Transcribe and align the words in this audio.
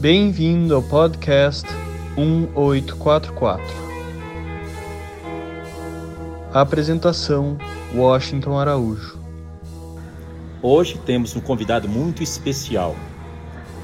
Bem-vindo 0.00 0.74
ao 0.74 0.82
podcast 0.82 1.68
1844. 2.16 3.62
Apresentação: 6.54 7.58
Washington 7.94 8.58
Araújo. 8.58 9.18
Hoje 10.62 10.96
temos 11.04 11.36
um 11.36 11.40
convidado 11.40 11.86
muito 11.86 12.22
especial. 12.22 12.96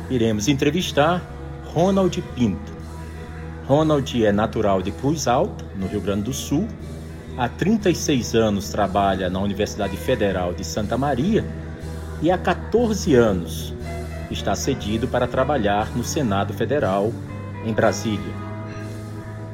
Iremos 0.09 0.49
entrevistar 0.49 1.23
Ronald 1.67 2.23
Pinto. 2.35 2.73
Ronald 3.67 4.25
é 4.25 4.33
natural 4.33 4.81
de 4.81 4.93
Cruz 4.93 5.29
Alta, 5.29 5.67
no 5.77 5.87
Rio 5.87 6.01
Grande 6.01 6.23
do 6.23 6.33
Sul. 6.33 6.67
Há 7.37 7.47
36 7.47 8.35
anos 8.35 8.71
trabalha 8.71 9.29
na 9.29 9.39
Universidade 9.39 9.99
Federal 9.99 10.55
de 10.55 10.65
Santa 10.65 10.97
Maria 10.97 11.45
e 12.23 12.31
há 12.31 12.39
14 12.39 13.15
anos 13.15 13.76
está 14.31 14.55
cedido 14.55 15.07
para 15.07 15.27
trabalhar 15.27 15.91
no 15.97 16.05
Senado 16.05 16.53
Federal, 16.53 17.13
em 17.65 17.73
Brasília. 17.73 18.47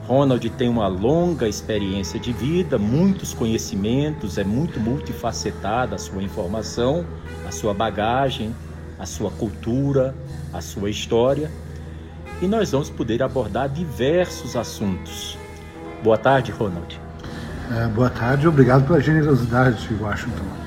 Ronald 0.06 0.48
tem 0.50 0.68
uma 0.68 0.88
longa 0.88 1.48
experiência 1.48 2.18
de 2.18 2.32
vida, 2.32 2.76
muitos 2.76 3.32
conhecimentos, 3.32 4.36
é 4.36 4.44
muito 4.44 4.80
multifacetada 4.80 5.94
a 5.94 5.98
sua 5.98 6.22
informação, 6.22 7.06
a 7.46 7.52
sua 7.52 7.72
bagagem, 7.72 8.54
a 8.98 9.06
sua 9.06 9.30
cultura, 9.30 10.14
a 10.52 10.60
sua 10.60 10.90
história. 10.90 11.50
E 12.40 12.46
nós 12.46 12.72
vamos 12.72 12.90
poder 12.90 13.22
abordar 13.22 13.68
diversos 13.68 14.56
assuntos. 14.56 15.38
Boa 16.02 16.18
tarde, 16.18 16.50
Ronald. 16.50 17.00
É, 17.70 17.86
boa 17.86 18.10
tarde, 18.10 18.48
obrigado 18.48 18.86
pela 18.86 19.00
generosidade, 19.00 19.88
Washington. 20.00 20.61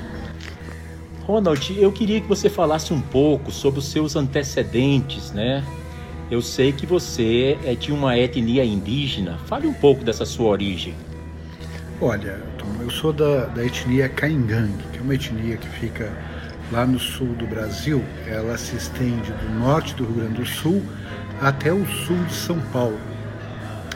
Ronald, 1.26 1.76
eu 1.76 1.90
queria 1.90 2.20
que 2.20 2.28
você 2.28 2.48
falasse 2.48 2.92
um 2.94 3.00
pouco 3.00 3.50
sobre 3.50 3.80
os 3.80 3.86
seus 3.86 4.14
antecedentes, 4.14 5.32
né? 5.32 5.64
Eu 6.30 6.40
sei 6.40 6.70
que 6.70 6.86
você 6.86 7.58
é 7.64 7.74
de 7.74 7.90
uma 7.90 8.16
etnia 8.16 8.64
indígena. 8.64 9.36
Fale 9.46 9.66
um 9.66 9.72
pouco 9.72 10.04
dessa 10.04 10.24
sua 10.24 10.46
origem. 10.46 10.94
Olha, 12.00 12.40
eu 12.80 12.90
sou 12.90 13.12
da, 13.12 13.46
da 13.46 13.64
etnia 13.64 14.08
Caingangue, 14.08 14.84
que 14.92 14.98
é 14.98 15.02
uma 15.02 15.14
etnia 15.16 15.56
que 15.56 15.68
fica 15.68 16.16
lá 16.70 16.86
no 16.86 16.98
sul 16.98 17.34
do 17.34 17.44
Brasil. 17.44 18.04
Ela 18.28 18.56
se 18.56 18.76
estende 18.76 19.32
do 19.32 19.58
norte 19.58 19.94
do 19.94 20.04
Rio 20.04 20.14
Grande 20.14 20.34
do 20.34 20.46
Sul 20.46 20.80
até 21.40 21.72
o 21.72 21.84
sul 21.86 22.22
de 22.28 22.34
São 22.34 22.60
Paulo. 22.72 23.00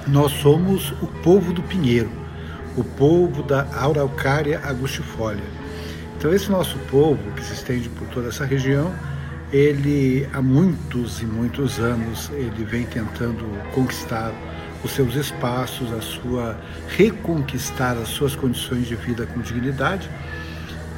Nós 0.09 0.33
somos 0.33 0.91
o 1.01 1.07
povo 1.23 1.53
do 1.53 1.63
Pinheiro, 1.63 2.11
o 2.77 2.83
povo 2.83 3.45
da 3.45 3.69
Araucária 3.73 4.61
agustifolia. 4.65 5.60
Então 6.21 6.35
esse 6.35 6.51
nosso 6.51 6.77
povo, 6.91 7.19
que 7.33 7.43
se 7.43 7.55
estende 7.55 7.89
por 7.89 8.07
toda 8.09 8.29
essa 8.29 8.45
região, 8.45 8.95
ele 9.51 10.29
há 10.35 10.43
muitos 10.43 11.23
e 11.23 11.25
muitos 11.25 11.79
anos 11.79 12.31
ele 12.35 12.63
vem 12.63 12.85
tentando 12.85 13.43
conquistar 13.73 14.31
os 14.85 14.93
seus 14.93 15.15
espaços, 15.15 15.91
a 15.91 16.03
sua 16.03 16.61
reconquistar 16.95 17.97
as 17.97 18.09
suas 18.09 18.37
condições 18.37 18.87
de 18.87 18.97
vida 18.97 19.25
com 19.25 19.41
dignidade. 19.41 20.11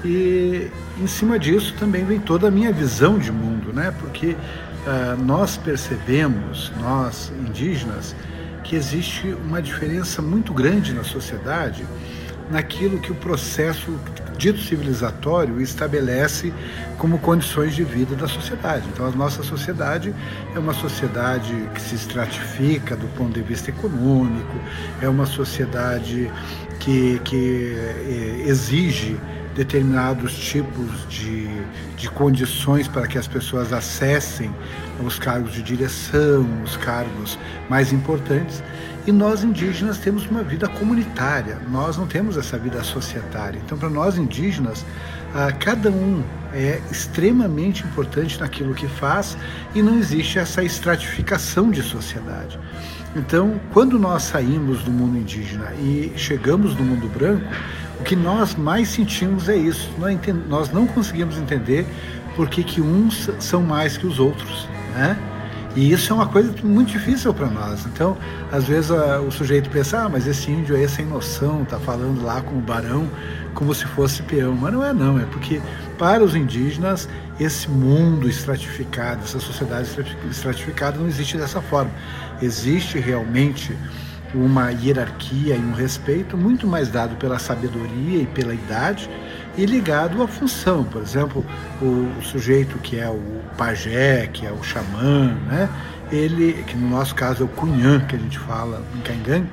E 0.05 0.69
em 1.01 1.07
cima 1.07 1.39
disso 1.39 1.73
também 1.79 2.05
vem 2.05 2.19
toda 2.19 2.49
a 2.49 2.51
minha 2.51 2.73
visão 2.73 3.17
de 3.17 3.31
mundo, 3.31 3.73
né? 3.73 3.95
Porque 4.01 4.31
uh, 4.31 5.23
nós 5.23 5.57
percebemos, 5.57 6.73
nós 6.81 7.33
indígenas, 7.47 8.17
que 8.65 8.75
existe 8.75 9.29
uma 9.45 9.63
diferença 9.63 10.21
muito 10.21 10.53
grande 10.53 10.93
na 10.93 11.05
sociedade 11.05 11.87
naquilo 12.51 12.99
que 12.99 13.13
o 13.13 13.15
processo 13.15 13.97
dito 14.37 14.61
civilizatório 14.61 15.61
estabelece 15.61 16.53
como 16.99 17.19
condições 17.19 17.75
de 17.75 17.85
vida 17.85 18.15
da 18.15 18.29
sociedade. 18.29 18.87
Então, 18.93 19.07
a 19.07 19.11
nossa 19.11 19.43
sociedade 19.43 20.15
é 20.55 20.59
uma 20.59 20.75
sociedade 20.75 21.53
que 21.75 21.81
se 21.81 21.95
estratifica 21.95 22.97
do 22.97 23.07
ponto 23.17 23.33
de 23.33 23.43
vista 23.43 23.71
econômico, 23.71 24.55
é 25.01 25.09
uma 25.09 25.27
sociedade 25.27 26.31
que, 26.79 27.21
que 27.25 27.77
eh, 27.77 28.45
exige 28.47 29.17
determinados 29.55 30.35
tipos 30.35 31.07
de, 31.09 31.47
de 31.97 32.09
condições 32.11 32.89
para 32.89 33.07
que 33.07 33.19
as 33.19 33.29
pessoas 33.29 33.73
acessem 33.73 34.51
os 35.05 35.19
cargos 35.19 35.53
de 35.53 35.63
direção, 35.63 36.47
os 36.65 36.77
cargos 36.77 37.39
mais 37.69 37.93
importantes. 37.93 38.63
E 39.07 39.11
nós 39.11 39.43
indígenas 39.43 39.99
temos 39.99 40.27
uma 40.27 40.45
vida 40.45 40.69
comunitária, 40.69 41.59
nós 41.69 41.97
não 41.97 42.07
temos 42.07 42.37
essa 42.37 42.57
vida 42.57 42.83
societária. 42.85 43.61
Então, 43.65 43.77
para 43.77 43.91
nós 43.91 44.17
indígenas, 44.17 44.85
cada 45.59 45.91
um 45.91 46.23
é 46.53 46.81
extremamente 46.91 47.85
importante 47.85 48.39
naquilo 48.39 48.75
que 48.75 48.87
faz 48.87 49.37
e 49.75 49.83
não 49.83 49.99
existe 49.99 50.39
essa 50.39 50.63
estratificação 50.63 51.71
de 51.71 51.83
sociedade. 51.83 52.59
Então, 53.17 53.61
quando 53.73 53.99
nós 53.99 54.23
saímos 54.23 54.85
do 54.85 54.91
mundo 54.91 55.19
indígena 55.19 55.73
e 55.75 56.13
chegamos 56.17 56.77
no 56.77 56.85
mundo 56.85 57.09
branco, 57.09 57.45
o 57.99 58.05
que 58.05 58.15
nós 58.15 58.55
mais 58.55 58.89
sentimos 58.89 59.49
é 59.49 59.57
isso. 59.57 59.91
Nós 60.49 60.73
não 60.73 60.87
conseguimos 60.87 61.37
entender 61.37 61.87
por 62.37 62.49
que, 62.49 62.63
que 62.63 62.81
uns 62.81 63.29
são 63.39 63.63
mais 63.63 63.97
que 63.97 64.07
os 64.07 64.19
outros. 64.19 64.69
Né? 64.95 65.19
E 65.75 65.91
isso 65.91 66.13
é 66.13 66.17
uma 66.17 66.27
coisa 66.27 66.55
muito 66.63 66.93
difícil 66.93 67.33
para 67.33 67.47
nós. 67.47 67.87
Então, 67.87 68.17
às 68.51 68.65
vezes 68.65 68.91
a, 68.91 69.21
o 69.21 69.31
sujeito 69.31 69.71
pensa, 69.71 70.03
ah, 70.05 70.09
mas 70.09 70.27
esse 70.27 70.51
índio 70.51 70.77
aí 70.77 70.85
é 70.85 70.89
sem 70.89 71.07
noção, 71.07 71.65
tá 71.65 71.79
falando 71.79 72.23
lá 72.23 72.43
com 72.43 72.57
o 72.57 72.61
barão 72.61 73.09
como 73.55 73.75
se 73.75 73.87
fosse 73.87 74.23
peão. 74.23 74.55
Mas 74.55 74.73
não 74.73 74.85
é 74.85 74.93
não, 74.93 75.19
é 75.19 75.25
porque 75.25 75.63
para 75.99 76.23
os 76.23 76.35
indígenas 76.35 77.09
esse 77.41 77.71
mundo 77.71 78.29
estratificado, 78.29 79.23
essa 79.25 79.41
sociedade 79.41 79.89
estratificada 80.31 80.99
não 80.99 81.09
existe 81.09 81.39
dessa 81.39 81.63
forma. 81.63 81.91
Existe 82.43 82.99
realmente 82.99 83.75
uma 84.35 84.71
hierarquia 84.71 85.57
e 85.57 85.59
um 85.59 85.73
respeito 85.73 86.37
muito 86.37 86.67
mais 86.67 86.89
dado 86.89 87.17
pela 87.17 87.39
sabedoria 87.39 88.23
e 88.23 88.27
pela 88.27 88.55
idade 88.55 89.09
e 89.57 89.67
ligado 89.67 90.23
à 90.23 90.29
função. 90.29 90.85
Por 90.85 91.03
exemplo, 91.03 91.45
o, 91.81 92.23
sujeito 92.23 92.79
que 92.79 92.99
é 92.99 93.09
o 93.09 93.41
pajé, 93.57 94.27
que 94.27 94.47
é 94.47 94.53
o 94.53 94.63
xamã, 94.63 95.35
né? 95.47 95.69
ele, 96.11 96.63
que 96.65 96.77
no 96.77 96.89
nosso 96.89 97.15
caso 97.15 97.43
é 97.43 97.47
o 97.47 97.49
cunhã, 97.49 98.01
que 98.01 98.17
a 98.17 98.19
gente 98.19 98.39
fala 98.39 98.83
em 98.95 99.01
Caingangue, 99.01 99.49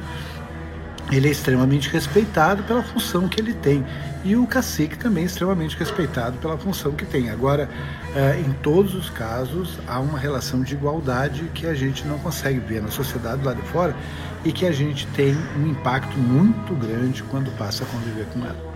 ele 1.11 1.27
é 1.27 1.31
extremamente 1.31 1.89
respeitado 1.89 2.61
pela 2.63 2.83
função 2.83 3.27
que 3.27 3.41
ele 3.41 3.53
tem. 3.53 3.83
E 4.23 4.35
o 4.35 4.45
cacique 4.45 4.97
também 4.97 5.23
é 5.23 5.25
extremamente 5.25 5.75
respeitado 5.77 6.37
pela 6.37 6.57
função 6.57 6.91
que 6.91 7.05
tem. 7.05 7.29
Agora, 7.29 7.69
é, 8.15 8.39
em 8.39 8.51
todos 8.61 8.93
os 8.93 9.09
casos, 9.09 9.79
há 9.87 9.99
uma 9.99 10.19
relação 10.19 10.61
de 10.61 10.75
igualdade 10.75 11.49
que 11.53 11.65
a 11.65 11.73
gente 11.73 12.05
não 12.05 12.19
consegue 12.19 12.59
ver 12.59 12.81
na 12.81 12.91
sociedade 12.91 13.43
lá 13.43 13.53
de 13.53 13.61
fora 13.63 13.95
e 14.43 14.51
que 14.51 14.67
a 14.67 14.71
gente 14.71 15.07
tem 15.07 15.35
um 15.57 15.67
impacto 15.67 16.17
muito 16.17 16.75
grande 16.75 17.23
quando 17.23 17.49
passa 17.57 17.83
a 17.83 17.87
conviver 17.87 18.25
com 18.25 18.45
ela. 18.45 18.68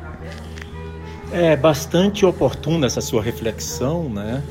É 1.35 1.55
bastante 1.55 2.27
oportuna 2.27 2.85
essa 2.85 3.01
sua 3.01 3.19
reflexão, 3.19 4.07
né? 4.07 4.43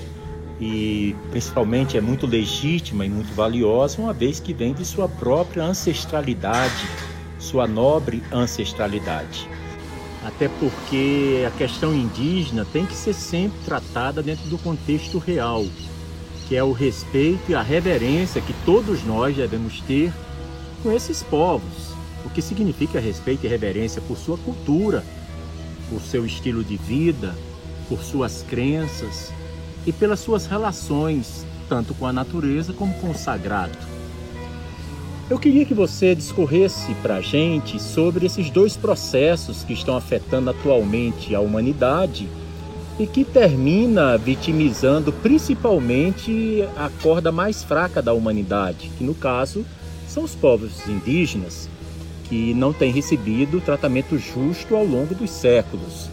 E 0.61 1.15
principalmente 1.31 1.97
é 1.97 2.01
muito 2.01 2.27
legítima 2.27 3.07
e 3.07 3.09
muito 3.09 3.33
valiosa, 3.35 4.03
uma 4.03 4.13
vez 4.13 4.41
que 4.41 4.53
vem 4.53 4.75
de 4.75 4.85
sua 4.85 5.09
própria 5.09 5.63
ancestralidade, 5.63 6.85
sua 7.39 7.69
nobre 7.69 8.21
ancestralidade. 8.33 9.49
Até 10.25 10.49
porque 10.59 11.45
a 11.47 11.53
questão 11.53 11.95
indígena 11.95 12.67
tem 12.73 12.85
que 12.85 12.95
ser 12.95 13.15
sempre 13.15 13.61
tratada 13.65 14.21
dentro 14.21 14.49
do 14.49 14.59
contexto 14.59 15.19
real, 15.19 15.65
que 16.49 16.57
é 16.57 16.65
o 16.65 16.73
respeito 16.73 17.53
e 17.53 17.55
a 17.55 17.63
reverência 17.63 18.41
que 18.43 18.55
todos 18.65 19.05
nós 19.05 19.37
devemos 19.37 19.81
ter 19.83 20.13
com 20.83 20.91
esses 20.91 21.23
povos, 21.23 21.95
o 22.25 22.31
que 22.31 22.43
significa 22.43 22.99
respeito 22.99 23.47
e 23.47 23.49
reverência 23.49 24.03
por 24.03 24.17
sua 24.17 24.37
cultura, 24.37 25.05
por 25.93 26.01
seu 26.01 26.25
estilo 26.25 26.65
de 26.65 26.77
vida, 26.79 27.35
por 27.87 28.03
suas 28.03 28.43
crenças 28.49 29.31
e 29.87 29.93
pelas 29.93 30.21
suas 30.21 30.47
relações, 30.47 31.45
tanto 31.69 31.93
com 31.93 32.07
a 32.07 32.13
natureza 32.13 32.73
como 32.73 32.95
com 32.95 33.11
o 33.11 33.15
sagrado. 33.15 33.77
Eu 35.29 35.39
queria 35.39 35.65
que 35.65 35.75
você 35.75 36.15
discorresse 36.15 36.95
para 36.97 37.17
a 37.17 37.21
gente 37.21 37.81
sobre 37.81 38.25
esses 38.25 38.49
dois 38.51 38.77
processos 38.77 39.63
que 39.65 39.73
estão 39.75 39.97
afetando 39.97 40.51
atualmente 40.51 41.35
a 41.35 41.41
humanidade 41.41 42.27
e 42.99 43.07
que 43.07 43.25
termina 43.25 44.17
vitimizando 44.17 45.13
principalmente 45.13 46.65
a 46.77 46.91
corda 47.03 47.31
mais 47.31 47.63
fraca 47.63 48.03
da 48.03 48.13
humanidade, 48.13 48.91
que 48.97 49.05
no 49.05 49.15
caso 49.15 49.65
são 50.09 50.25
os 50.25 50.35
povos 50.35 50.87
indígenas, 50.87 51.69
que 52.25 52.55
não 52.55 52.73
têm 52.73 52.93
recebido 52.93 53.61
tratamento 53.61 54.19
justo 54.19 54.75
ao 54.75 54.85
longo 54.85 55.15
dos 55.15 55.31
séculos. 55.31 56.09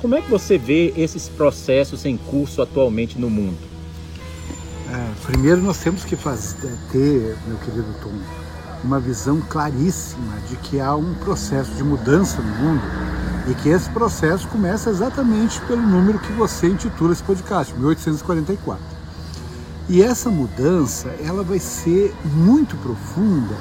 Como 0.00 0.14
é 0.14 0.20
que 0.20 0.30
você 0.30 0.58
vê 0.58 0.92
esses 0.96 1.28
processos 1.28 2.04
em 2.04 2.16
curso 2.16 2.60
atualmente 2.60 3.18
no 3.18 3.30
mundo? 3.30 3.58
É, 4.92 5.10
primeiro 5.26 5.62
nós 5.62 5.78
temos 5.78 6.04
que 6.04 6.14
fazer, 6.14 6.76
ter, 6.92 7.36
meu 7.46 7.56
querido 7.58 7.94
Tom, 8.02 8.12
uma 8.84 9.00
visão 9.00 9.40
claríssima 9.40 10.38
de 10.48 10.56
que 10.56 10.78
há 10.78 10.94
um 10.94 11.14
processo 11.14 11.72
de 11.72 11.82
mudança 11.82 12.42
no 12.42 12.54
mundo 12.56 12.82
e 13.50 13.54
que 13.54 13.70
esse 13.70 13.88
processo 13.90 14.46
começa 14.48 14.90
exatamente 14.90 15.60
pelo 15.62 15.82
número 15.82 16.18
que 16.18 16.32
você 16.32 16.68
intitula 16.68 17.12
esse 17.12 17.22
podcast, 17.22 17.72
1844. 17.74 18.84
E 19.88 20.02
essa 20.02 20.30
mudança, 20.30 21.08
ela 21.22 21.42
vai 21.42 21.58
ser 21.58 22.14
muito 22.24 22.76
profunda 22.76 23.54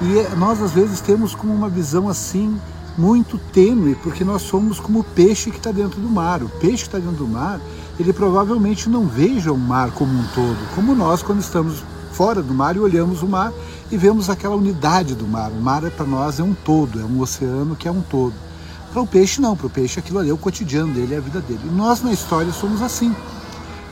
e 0.00 0.36
nós 0.36 0.62
às 0.62 0.72
vezes 0.72 1.00
temos 1.00 1.34
como 1.34 1.52
uma 1.52 1.68
visão 1.68 2.08
assim 2.08 2.58
muito 2.96 3.38
tênue, 3.52 3.94
porque 3.96 4.24
nós 4.24 4.42
somos 4.42 4.80
como 4.80 5.00
o 5.00 5.04
peixe 5.04 5.50
que 5.50 5.58
está 5.58 5.70
dentro 5.70 6.00
do 6.00 6.08
mar. 6.08 6.42
O 6.42 6.48
peixe 6.48 6.82
que 6.82 6.88
está 6.88 6.98
dentro 6.98 7.16
do 7.16 7.28
mar, 7.28 7.60
ele 7.98 8.12
provavelmente 8.12 8.88
não 8.88 9.06
veja 9.06 9.52
o 9.52 9.58
mar 9.58 9.92
como 9.92 10.12
um 10.12 10.24
todo, 10.34 10.74
como 10.74 10.94
nós 10.94 11.22
quando 11.22 11.40
estamos 11.40 11.82
fora 12.12 12.42
do 12.42 12.52
mar 12.52 12.74
e 12.74 12.80
olhamos 12.80 13.22
o 13.22 13.28
mar 13.28 13.52
e 13.90 13.96
vemos 13.96 14.28
aquela 14.28 14.56
unidade 14.56 15.14
do 15.14 15.26
mar. 15.26 15.50
O 15.52 15.60
mar 15.60 15.88
para 15.92 16.06
nós 16.06 16.40
é 16.40 16.42
um 16.42 16.54
todo, 16.54 17.00
é 17.00 17.04
um 17.04 17.20
oceano 17.20 17.76
que 17.76 17.86
é 17.86 17.90
um 17.90 18.00
todo. 18.00 18.34
Para 18.92 19.02
o 19.02 19.06
peixe 19.06 19.40
não, 19.40 19.56
para 19.56 19.66
o 19.66 19.70
peixe 19.70 20.00
aquilo 20.00 20.18
ali 20.18 20.30
é 20.30 20.32
o 20.32 20.38
cotidiano 20.38 20.92
dele, 20.92 21.14
é 21.14 21.18
a 21.18 21.20
vida 21.20 21.40
dele. 21.40 21.60
E 21.64 21.68
nós 21.68 22.02
na 22.02 22.12
história 22.12 22.52
somos 22.52 22.82
assim. 22.82 23.14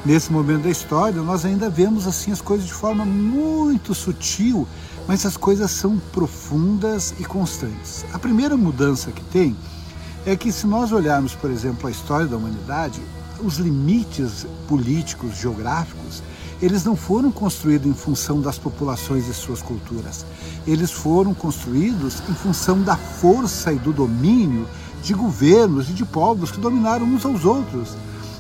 Nesse 0.04 0.32
momento 0.32 0.62
da 0.62 0.70
história, 0.70 1.20
nós 1.20 1.44
ainda 1.44 1.68
vemos 1.68 2.06
assim 2.06 2.32
as 2.32 2.40
coisas 2.40 2.66
de 2.66 2.72
forma 2.72 3.04
muito 3.04 3.94
sutil, 3.94 4.66
mas 5.06 5.24
as 5.24 5.36
coisas 5.36 5.70
são 5.70 5.98
profundas 6.12 7.14
e 7.18 7.24
constantes. 7.24 8.04
A 8.12 8.18
primeira 8.18 8.56
mudança 8.56 9.10
que 9.10 9.22
tem 9.24 9.56
é 10.24 10.34
que 10.34 10.50
se 10.50 10.66
nós 10.66 10.90
olharmos, 10.92 11.34
por 11.34 11.50
exemplo, 11.50 11.86
a 11.86 11.90
história 11.90 12.26
da 12.26 12.36
humanidade, 12.36 13.00
os 13.40 13.58
limites 13.58 14.46
políticos, 14.66 15.36
geográficos, 15.36 16.22
eles 16.60 16.84
não 16.84 16.96
foram 16.96 17.30
construídos 17.30 17.86
em 17.86 17.94
função 17.94 18.40
das 18.40 18.58
populações 18.58 19.28
e 19.28 19.34
suas 19.34 19.60
culturas. 19.60 20.24
Eles 20.66 20.90
foram 20.90 21.34
construídos 21.34 22.22
em 22.28 22.34
função 22.34 22.80
da 22.82 22.96
força 22.96 23.72
e 23.72 23.78
do 23.78 23.92
domínio 23.92 24.66
de 25.02 25.12
governos 25.14 25.90
e 25.90 25.92
de 25.92 26.04
povos 26.04 26.50
que 26.50 26.58
dominaram 26.58 27.06
uns 27.06 27.24
aos 27.24 27.44
outros. 27.44 27.90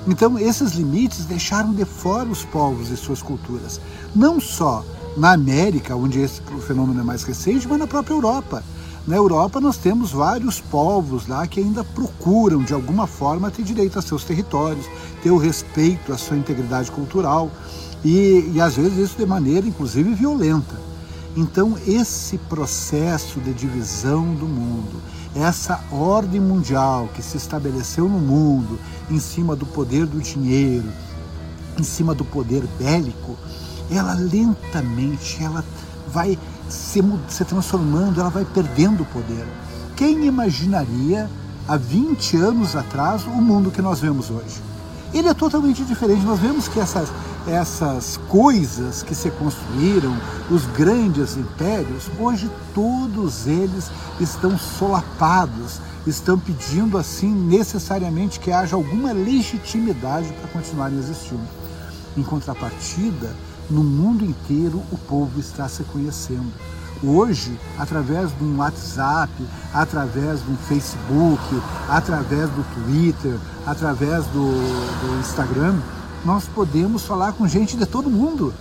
Então, 0.08 0.38
esses 0.38 0.72
limites 0.72 1.26
deixaram 1.26 1.74
de 1.74 1.84
fora 1.84 2.28
os 2.28 2.44
povos 2.44 2.90
e 2.90 2.96
suas 2.96 3.22
culturas. 3.22 3.80
Não 4.14 4.40
só 4.40 4.84
na 5.16 5.32
América, 5.32 5.96
onde 5.96 6.20
esse 6.20 6.40
fenômeno 6.66 7.00
é 7.00 7.04
mais 7.04 7.22
recente, 7.22 7.66
mas 7.66 7.78
na 7.78 7.86
própria 7.86 8.14
Europa. 8.14 8.62
Na 9.06 9.16
Europa, 9.16 9.60
nós 9.60 9.76
temos 9.76 10.10
vários 10.10 10.60
povos 10.60 11.28
lá 11.28 11.46
que 11.46 11.60
ainda 11.60 11.84
procuram, 11.84 12.62
de 12.62 12.74
alguma 12.74 13.06
forma, 13.06 13.50
ter 13.50 13.62
direito 13.62 13.98
a 13.98 14.02
seus 14.02 14.24
territórios, 14.24 14.84
ter 15.22 15.30
o 15.30 15.38
respeito 15.38 16.12
à 16.12 16.18
sua 16.18 16.36
integridade 16.36 16.90
cultural 16.90 17.50
e, 18.04 18.50
e 18.52 18.60
às 18.60 18.74
vezes 18.74 18.98
isso 18.98 19.16
de 19.16 19.24
maneira, 19.24 19.66
inclusive, 19.66 20.12
violenta. 20.12 20.74
Então, 21.36 21.76
esse 21.86 22.36
processo 22.36 23.38
de 23.40 23.52
divisão 23.52 24.34
do 24.34 24.46
mundo, 24.46 25.00
essa 25.34 25.84
ordem 25.92 26.40
mundial 26.40 27.08
que 27.14 27.22
se 27.22 27.36
estabeleceu 27.36 28.08
no 28.08 28.18
mundo 28.18 28.78
em 29.10 29.20
cima 29.20 29.54
do 29.54 29.66
poder 29.66 30.06
do 30.06 30.18
dinheiro, 30.18 30.88
em 31.78 31.82
cima 31.82 32.14
do 32.14 32.24
poder 32.24 32.66
bélico, 32.78 33.36
ela 33.90 34.14
lentamente 34.14 35.42
ela 35.42 35.64
vai 36.08 36.38
se, 36.68 37.02
se 37.28 37.44
transformando, 37.44 38.20
ela 38.20 38.30
vai 38.30 38.44
perdendo 38.44 39.02
o 39.02 39.06
poder. 39.06 39.46
Quem 39.96 40.26
imaginaria 40.26 41.30
há 41.66 41.76
20 41.76 42.36
anos 42.36 42.76
atrás 42.76 43.24
o 43.24 43.30
mundo 43.30 43.70
que 43.70 43.82
nós 43.82 44.00
vemos 44.00 44.30
hoje? 44.30 44.62
Ele 45.14 45.28
é 45.28 45.34
totalmente 45.34 45.84
diferente. 45.84 46.24
Nós 46.24 46.38
vemos 46.38 46.68
que 46.68 46.78
essas, 46.78 47.08
essas 47.46 48.18
coisas 48.28 49.02
que 49.02 49.14
se 49.14 49.30
construíram, 49.30 50.14
os 50.50 50.66
grandes 50.66 51.36
impérios, 51.36 52.10
hoje 52.18 52.50
todos 52.74 53.46
eles 53.46 53.90
estão 54.20 54.58
solapados, 54.58 55.80
estão 56.06 56.38
pedindo 56.38 56.98
assim 56.98 57.30
necessariamente 57.30 58.38
que 58.38 58.52
haja 58.52 58.76
alguma 58.76 59.12
legitimidade 59.12 60.32
para 60.34 60.48
continuarem 60.48 60.98
existindo. 60.98 61.48
Em 62.16 62.22
contrapartida, 62.22 63.34
no 63.70 63.82
mundo 63.82 64.24
inteiro 64.24 64.82
o 64.90 64.98
povo 64.98 65.40
está 65.40 65.68
se 65.68 65.82
conhecendo. 65.84 66.52
Hoje, 67.02 67.58
através 67.78 68.36
de 68.36 68.42
um 68.42 68.58
WhatsApp, 68.58 69.30
através 69.72 70.40
do 70.40 70.56
Facebook, 70.56 71.62
através 71.88 72.48
do 72.50 72.64
Twitter, 72.74 73.38
através 73.66 74.24
do, 74.26 74.50
do 74.50 75.20
Instagram, 75.20 75.78
nós 76.24 76.48
podemos 76.48 77.04
falar 77.04 77.32
com 77.32 77.46
gente 77.46 77.76
de 77.76 77.84
todo 77.84 78.08
mundo. 78.08 78.54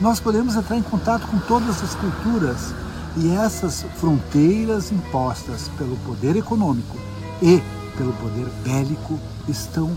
Nós 0.00 0.18
podemos 0.18 0.56
entrar 0.56 0.76
em 0.76 0.82
contato 0.82 1.26
com 1.26 1.38
todas 1.40 1.82
as 1.82 1.94
culturas. 1.94 2.74
E 3.16 3.30
essas 3.30 3.84
fronteiras 3.96 4.90
impostas 4.90 5.70
pelo 5.78 5.96
poder 5.98 6.36
econômico 6.36 6.96
e 7.40 7.62
pelo 7.96 8.12
poder 8.14 8.46
bélico 8.64 9.20
estão 9.48 9.96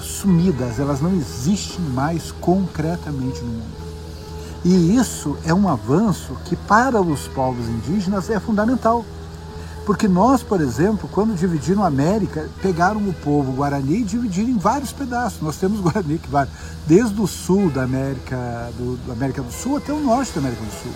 sumidas, 0.00 0.78
elas 0.78 1.00
não 1.00 1.14
existem 1.14 1.84
mais 1.86 2.32
concretamente 2.32 3.40
no 3.40 3.50
mundo. 3.50 3.84
E 4.64 4.96
isso 4.96 5.36
é 5.44 5.52
um 5.52 5.68
avanço 5.68 6.36
que 6.46 6.56
para 6.56 7.00
os 7.00 7.28
povos 7.28 7.68
indígenas 7.68 8.30
é 8.30 8.40
fundamental. 8.40 9.04
Porque 9.84 10.08
nós, 10.08 10.42
por 10.42 10.62
exemplo, 10.62 11.06
quando 11.12 11.36
dividiram 11.36 11.84
a 11.84 11.88
América, 11.88 12.48
pegaram 12.62 13.06
o 13.06 13.12
povo 13.12 13.52
Guarani 13.52 14.00
e 14.00 14.04
dividiram 14.04 14.48
em 14.48 14.56
vários 14.56 14.92
pedaços. 14.92 15.42
Nós 15.42 15.56
temos 15.56 15.80
Guarani 15.80 16.18
que 16.18 16.30
vai 16.30 16.48
desde 16.86 17.20
o 17.20 17.26
sul 17.26 17.70
da 17.70 17.82
América 17.82 18.72
do, 18.78 18.96
da 19.06 19.12
América 19.12 19.42
do 19.42 19.52
Sul 19.52 19.76
até 19.76 19.92
o 19.92 20.00
norte 20.00 20.32
da 20.32 20.40
América 20.40 20.64
do 20.64 20.72
Sul. 20.82 20.92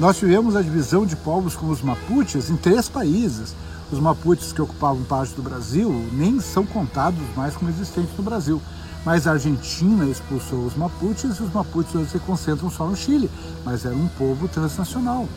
Nós 0.00 0.16
tivemos 0.16 0.56
a 0.56 0.62
divisão 0.62 1.04
de 1.04 1.16
povos 1.16 1.54
como 1.54 1.72
os 1.72 1.82
Mapuches 1.82 2.48
em 2.48 2.56
três 2.56 2.88
países. 2.88 3.54
Os 3.90 4.00
Mapuches 4.00 4.52
que 4.52 4.60
ocupavam 4.60 5.04
parte 5.04 5.34
do 5.34 5.42
Brasil 5.42 6.08
nem 6.12 6.40
são 6.40 6.66
contados 6.66 7.22
mais 7.36 7.54
como 7.54 7.70
existentes 7.70 8.16
no 8.16 8.24
Brasil. 8.24 8.60
Mas 9.04 9.26
a 9.26 9.32
Argentina 9.32 10.04
expulsou 10.06 10.66
os 10.66 10.74
Mapuches 10.74 11.38
e 11.38 11.42
os 11.42 11.52
Mapuches 11.52 11.94
hoje 11.94 12.10
se 12.10 12.18
concentram 12.18 12.68
só 12.68 12.86
no 12.86 12.96
Chile, 12.96 13.30
mas 13.64 13.84
era 13.84 13.94
um 13.94 14.08
povo 14.08 14.48
transnacional. 14.48 15.28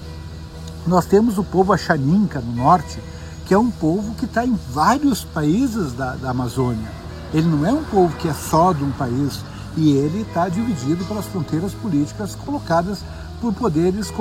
Nós 0.88 1.06
temos 1.06 1.38
o 1.38 1.44
povo 1.44 1.72
Axaninca 1.72 2.42
no 2.42 2.51
norte, 2.51 3.00
que 3.46 3.54
é 3.54 3.57
um 3.57 3.69
povo 3.69 4.16
que 4.16 4.25
está 4.25 4.44
em 4.44 4.57
vários 4.72 5.24
países 5.24 5.94
da, 5.94 6.16
da, 6.16 6.31
Amazônia. 6.31 6.92
Ele 7.31 7.48
não 7.48 7.63
é 7.63 7.72
um 7.72 7.84
povo 7.84 8.16
que 8.18 8.28
é 8.28 8.34
só 8.34 8.74
de 8.74 8.84
um 8.84 8.92
país 8.92 9.40
e 9.78 9.92
ele 9.92 10.22
está 10.22 10.50
dividido 10.50 11.06
pelas 11.06 11.25
fronteiras 11.25 11.74
políticas 11.75 12.34
colocadas 12.34 13.04
por 13.39 13.53
poderes 13.53 14.12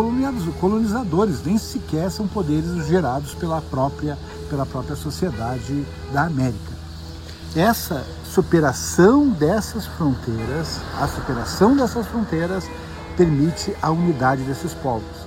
colonizadores, 0.60 1.44
nem 1.44 1.58
sequer 1.58 2.10
são 2.10 2.26
poderes 2.26 2.86
gerados 2.86 3.34
pela 3.34 3.60
própria, 3.60 4.16
pela 4.48 4.64
própria 4.64 4.96
sociedade 4.96 5.84
da 6.12 6.24
América. 6.24 6.72
Essa 7.56 8.04
superação 8.24 9.28
dessas 9.28 9.86
fronteiras, 9.86 10.80
a 11.00 11.08
superação 11.08 11.76
dessas 11.76 12.06
fronteiras 12.06 12.64
permite 13.16 13.74
a 13.82 13.90
unidade 13.90 14.42
desses 14.42 14.72
povos 14.74 15.17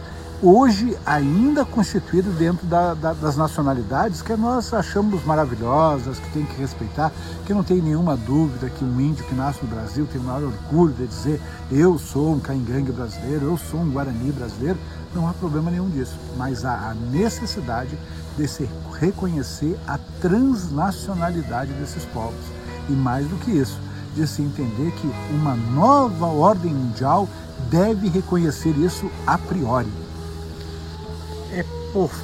hoje 0.44 0.98
ainda 1.06 1.64
constituído 1.64 2.32
dentro 2.32 2.66
da, 2.66 2.96
da, 2.96 3.14
das 3.14 3.38
nacionalidades 3.38 4.24
que 4.24 4.36
nós 4.36 4.74
achamos 4.74 5.24
maravilhosas, 5.24 6.18
que 6.18 6.32
tem 6.32 6.46
que 6.46 6.60
respeitar, 6.60 7.12
que 7.46 7.54
não 7.54 7.64
tem 7.64 7.80
nenhuma 7.80 8.18
dúvida 8.18 8.70
que 8.70 8.84
um 8.84 9.00
índio 9.00 9.24
que 9.26 9.36
nasce 9.36 9.60
no 9.62 9.70
Brasil 9.70 10.08
tem 10.12 10.20
o 10.20 10.24
maior 10.24 10.44
orgulho 10.44 10.94
de 10.94 11.06
dizer 11.06 11.40
eu 11.72 11.98
sou 12.00 12.34
um 12.34 12.40
caingangue 12.40 12.92
brasileiro, 12.92 13.46
eu 13.46 13.58
sou 13.58 13.82
um 13.82 13.92
guarani 13.92 14.32
brasileiro, 14.32 14.80
não 15.14 15.28
há 15.28 15.34
problema 15.34 15.70
nenhum 15.70 15.90
disso, 15.90 16.18
mas 16.36 16.66
há 16.66 16.90
a 16.90 16.94
necessidade 16.96 17.96
de 18.36 18.48
se 18.48 18.68
reconhecer 19.00 19.78
a 19.88 20.00
transnacionalidade 20.20 21.72
desses 21.74 22.04
povos. 22.06 22.46
E 22.90 22.94
mais 22.94 23.28
do 23.28 23.36
que 23.38 23.52
isso, 23.52 23.80
de 24.16 24.26
se 24.26 24.42
entender 24.42 24.92
que 24.94 25.12
uma 25.36 25.56
nova 25.56 26.26
ordem 26.26 26.74
mundial 26.74 27.28
deve 27.70 28.10
reconhecer 28.10 28.76
isso 28.78 29.10
a 29.28 29.38
priori 29.38 30.01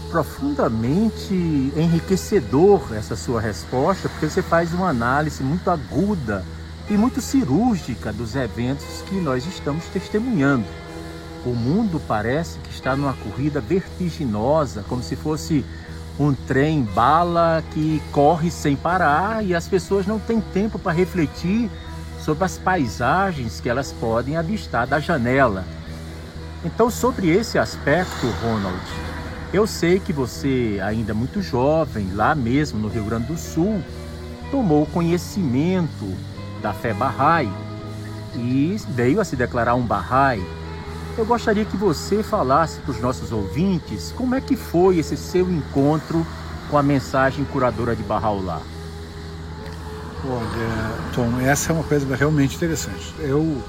profundamente 0.10 1.34
enriquecedor 1.76 2.94
essa 2.94 3.16
sua 3.16 3.42
resposta, 3.42 4.08
porque 4.10 4.30
você 4.30 4.42
faz 4.42 4.74
uma 4.74 4.90
análise 4.90 5.44
muito 5.44 5.70
aguda 5.70 6.44
e 6.90 6.98
muito 6.98 7.22
cirúrgica 7.22 8.14
dos 8.14 8.36
eventos 8.36 9.02
que 9.08 9.16
nós 9.16 9.46
estamos 9.46 9.86
testemunhando. 9.86 10.66
O 11.46 11.50
mundo 11.50 12.02
parece 12.08 12.60
que 12.60 12.72
está 12.72 12.96
numa 12.96 13.14
corrida 13.14 13.60
vertiginosa, 13.60 14.84
como 14.88 15.04
se 15.04 15.16
fosse 15.16 15.66
um 16.20 16.34
trem 16.34 16.84
bala 16.84 17.64
que 17.72 18.02
corre 18.12 18.50
sem 18.50 18.76
parar 18.76 19.46
e 19.46 19.54
as 19.54 19.68
pessoas 19.68 20.08
não 20.08 20.20
têm 20.20 20.42
tempo 20.42 20.80
para 20.80 20.92
refletir 20.92 21.70
sobre 22.20 22.44
as 22.44 22.58
paisagens 22.58 23.62
que 23.62 23.70
elas 23.70 23.94
podem 23.94 24.36
avistar 24.36 24.88
da 24.88 25.00
janela. 25.00 25.64
Então, 26.66 26.90
sobre 26.90 27.30
esse 27.30 27.60
aspecto, 27.60 28.28
Ronald, 28.42 28.82
eu 29.54 29.66
sei 29.66 30.00
que 30.00 30.12
você, 30.12 30.80
ainda 30.84 31.14
muito 31.14 31.42
jovem, 31.42 32.12
lá 32.14 32.36
mesmo 32.36 32.80
no 32.80 32.88
Rio 32.88 33.04
Grande 33.06 33.28
do 33.28 33.38
Sul, 33.38 33.82
tomou 34.52 34.86
conhecimento 34.88 36.14
da 36.62 36.74
fé 36.74 36.94
Bahá'í 36.94 37.52
e 38.36 38.78
veio 38.90 39.20
a 39.22 39.26
se 39.26 39.36
declarar 39.36 39.76
um 39.76 39.86
Bahá'í. 39.86 40.44
Eu 41.18 41.26
gostaria 41.26 41.66
que 41.66 41.78
você 41.78 42.22
falasse 42.22 42.80
para 42.82 42.92
os 42.92 43.02
nossos 43.02 43.32
ouvintes 43.32 44.14
como 44.16 44.36
é 44.36 44.42
que 44.42 44.56
foi 44.56 45.00
esse 45.00 45.18
seu 45.18 45.50
encontro 45.50 46.26
com 46.70 46.78
a 46.78 46.84
mensagem 46.84 47.46
curadora 47.46 47.96
de 47.96 48.04
Bahá'u'lláh. 48.04 48.62
Olha, 50.26 51.12
Tom, 51.14 51.40
essa 51.40 51.72
é 51.72 51.76
uma 51.76 51.84
coisa 51.84 52.16
realmente 52.16 52.56
interessante. 52.56 53.14
Eu 53.20 53.62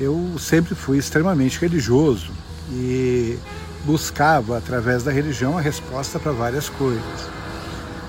eu 0.00 0.34
sempre 0.38 0.74
fui 0.74 0.98
extremamente 0.98 1.58
religioso 1.60 2.32
e 2.72 3.38
buscava, 3.84 4.58
através 4.58 5.02
da 5.02 5.12
religião, 5.12 5.56
a 5.56 5.60
resposta 5.60 6.18
para 6.18 6.32
várias 6.32 6.68
coisas. 6.68 7.28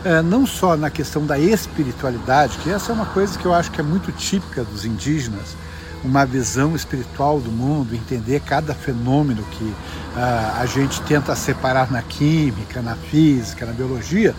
É, 0.03 0.21
não 0.21 0.45
só 0.45 0.77
na 0.77 0.89
questão 0.89 1.25
da 1.25 1.37
espiritualidade, 1.37 2.57
que 2.59 2.69
essa 2.69 2.91
é 2.91 2.95
uma 2.95 3.07
coisa 3.07 3.37
que 3.37 3.45
eu 3.45 3.53
acho 3.53 3.71
que 3.71 3.81
é 3.81 3.83
muito 3.83 4.11
típica 4.11 4.63
dos 4.63 4.85
indígenas, 4.85 5.55
uma 6.03 6.25
visão 6.25 6.75
espiritual 6.75 7.39
do 7.39 7.51
mundo, 7.51 7.95
entender 7.95 8.39
cada 8.41 8.75
fenômeno 8.75 9.43
que 9.51 9.63
uh, 9.63 10.59
a 10.61 10.65
gente 10.67 11.01
tenta 11.01 11.35
separar 11.35 11.91
na 11.91 12.03
química, 12.03 12.81
na 12.81 12.95
física, 12.95 13.65
na 13.65 13.73
biologia, 13.73 14.35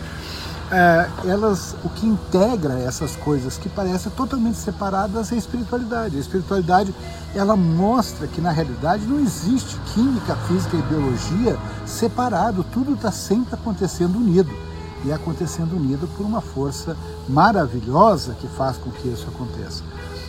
uh, 0.67 1.29
elas, 1.29 1.75
o 1.85 1.89
que 1.89 2.07
integra 2.07 2.79
essas 2.79 3.17
coisas 3.17 3.57
que 3.57 3.69
parecem 3.69 4.11
totalmente 4.13 4.59
separadas 4.59 5.33
é 5.33 5.35
a 5.35 5.39
espiritualidade. 5.39 6.17
A 6.17 6.21
espiritualidade 6.21 6.95
ela 7.35 7.57
mostra 7.57 8.27
que 8.27 8.41
na 8.41 8.51
realidade 8.51 9.05
não 9.07 9.21
existe 9.21 9.77
química, 9.95 10.37
física 10.49 10.77
e 10.77 10.83
biologia 10.83 11.59
separado, 11.85 12.65
tudo 12.65 12.95
está 12.95 13.11
sempre 13.11 13.55
acontecendo 13.55 14.17
unido 14.17 14.51
e 15.05 15.13
acontecendo 15.13 15.77
unido 15.77 16.09
por 16.17 16.25
uma 16.25 16.41
força 16.41 16.97
maravilhosa 17.29 18.35
que 18.41 18.49
faz 18.49 18.77
com 18.77 18.91
que 18.91 19.09
isso 19.09 19.27
aconteça. 19.29 19.83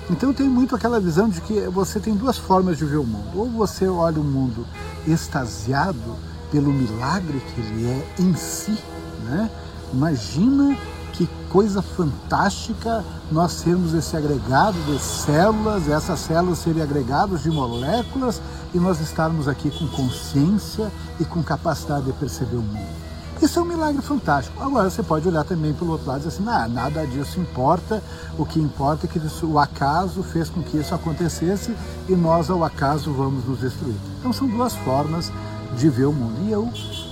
Então 0.10 0.34
tem 0.34 0.48
muito 0.48 0.76
aquela 0.76 1.00
visão 1.00 1.28
de 1.28 1.42
que 1.42 1.62
você 1.68 2.00
tem 2.00 2.16
duas 2.16 2.38
formas 2.38 2.78
de 2.78 2.86
ver 2.86 2.98
o 2.98 3.04
mundo. 3.04 3.38
Ou 3.38 3.50
você 3.50 3.88
olha 3.88 4.22
o 4.22 4.24
mundo 4.24 4.66
extasiado 5.06 6.16
pelo 6.50 6.72
milagre 6.72 7.42
que 7.42 7.60
ele 7.60 7.88
é 7.88 8.22
em 8.22 8.34
si, 8.36 8.78
né? 9.26 9.50
Imagina 9.94 10.78
que 11.14 11.28
coisa 11.50 11.82
fantástica 11.82 13.04
nós 13.32 13.54
sermos 13.54 13.94
esse 13.94 14.16
agregado 14.16 14.78
de 14.86 15.00
células, 15.00 15.90
essas 15.90 16.20
células 16.20 16.60
serem 16.60 16.82
agregados 16.82 17.42
de 17.44 17.50
moléculas 17.50 18.40
e 18.74 18.78
nós 18.78 19.00
estarmos 19.00 19.48
aqui 19.48 19.72
com 19.72 19.88
consciência 19.88 20.92
e 21.20 21.26
com 21.26 21.42
capacidade 21.42 22.06
de 22.06 22.14
perceber 22.14 22.58
o 22.58 22.62
mundo. 22.62 23.08
Isso 23.42 23.60
é 23.60 23.62
um 23.62 23.66
milagre 23.66 24.02
fantástico. 24.02 24.62
Agora 24.62 24.90
você 24.90 25.04
pode 25.04 25.28
olhar 25.28 25.44
também 25.44 25.72
pelo 25.72 25.92
outro 25.92 26.08
lado 26.08 26.22
e 26.22 26.28
dizer 26.28 26.42
assim, 26.42 26.50
ah, 26.50 26.68
nada 26.68 27.06
disso 27.06 27.40
importa, 27.40 28.02
o 28.38 28.46
que 28.46 28.60
importa 28.60 29.06
é 29.06 29.10
que 29.10 29.20
isso, 29.20 29.46
o 29.46 29.60
acaso 29.60 30.24
fez 30.24 30.50
com 30.50 30.64
que 30.64 30.78
isso 30.78 30.94
acontecesse 30.94 31.76
e 32.10 32.14
nós 32.16 32.50
ao 32.50 32.64
acaso 32.64 33.12
vamos 33.12 33.46
nos 33.46 33.60
destruir. 33.60 33.96
Então 34.20 34.34
são 34.34 34.48
duas 34.48 34.74
formas 34.78 35.32
de 35.78 35.88
ver 35.88 36.06
o 36.06 36.14
mundo. 36.14 36.48
E 36.48 36.52
eu 36.52 36.68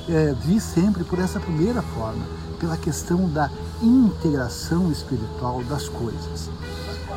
é, 0.09 0.33
vi 0.45 0.59
sempre 0.59 1.03
por 1.03 1.19
essa 1.19 1.39
primeira 1.39 1.81
forma, 1.81 2.25
pela 2.59 2.77
questão 2.77 3.27
da 3.29 3.49
integração 3.81 4.91
espiritual 4.91 5.63
das 5.63 5.89
coisas. 5.89 6.49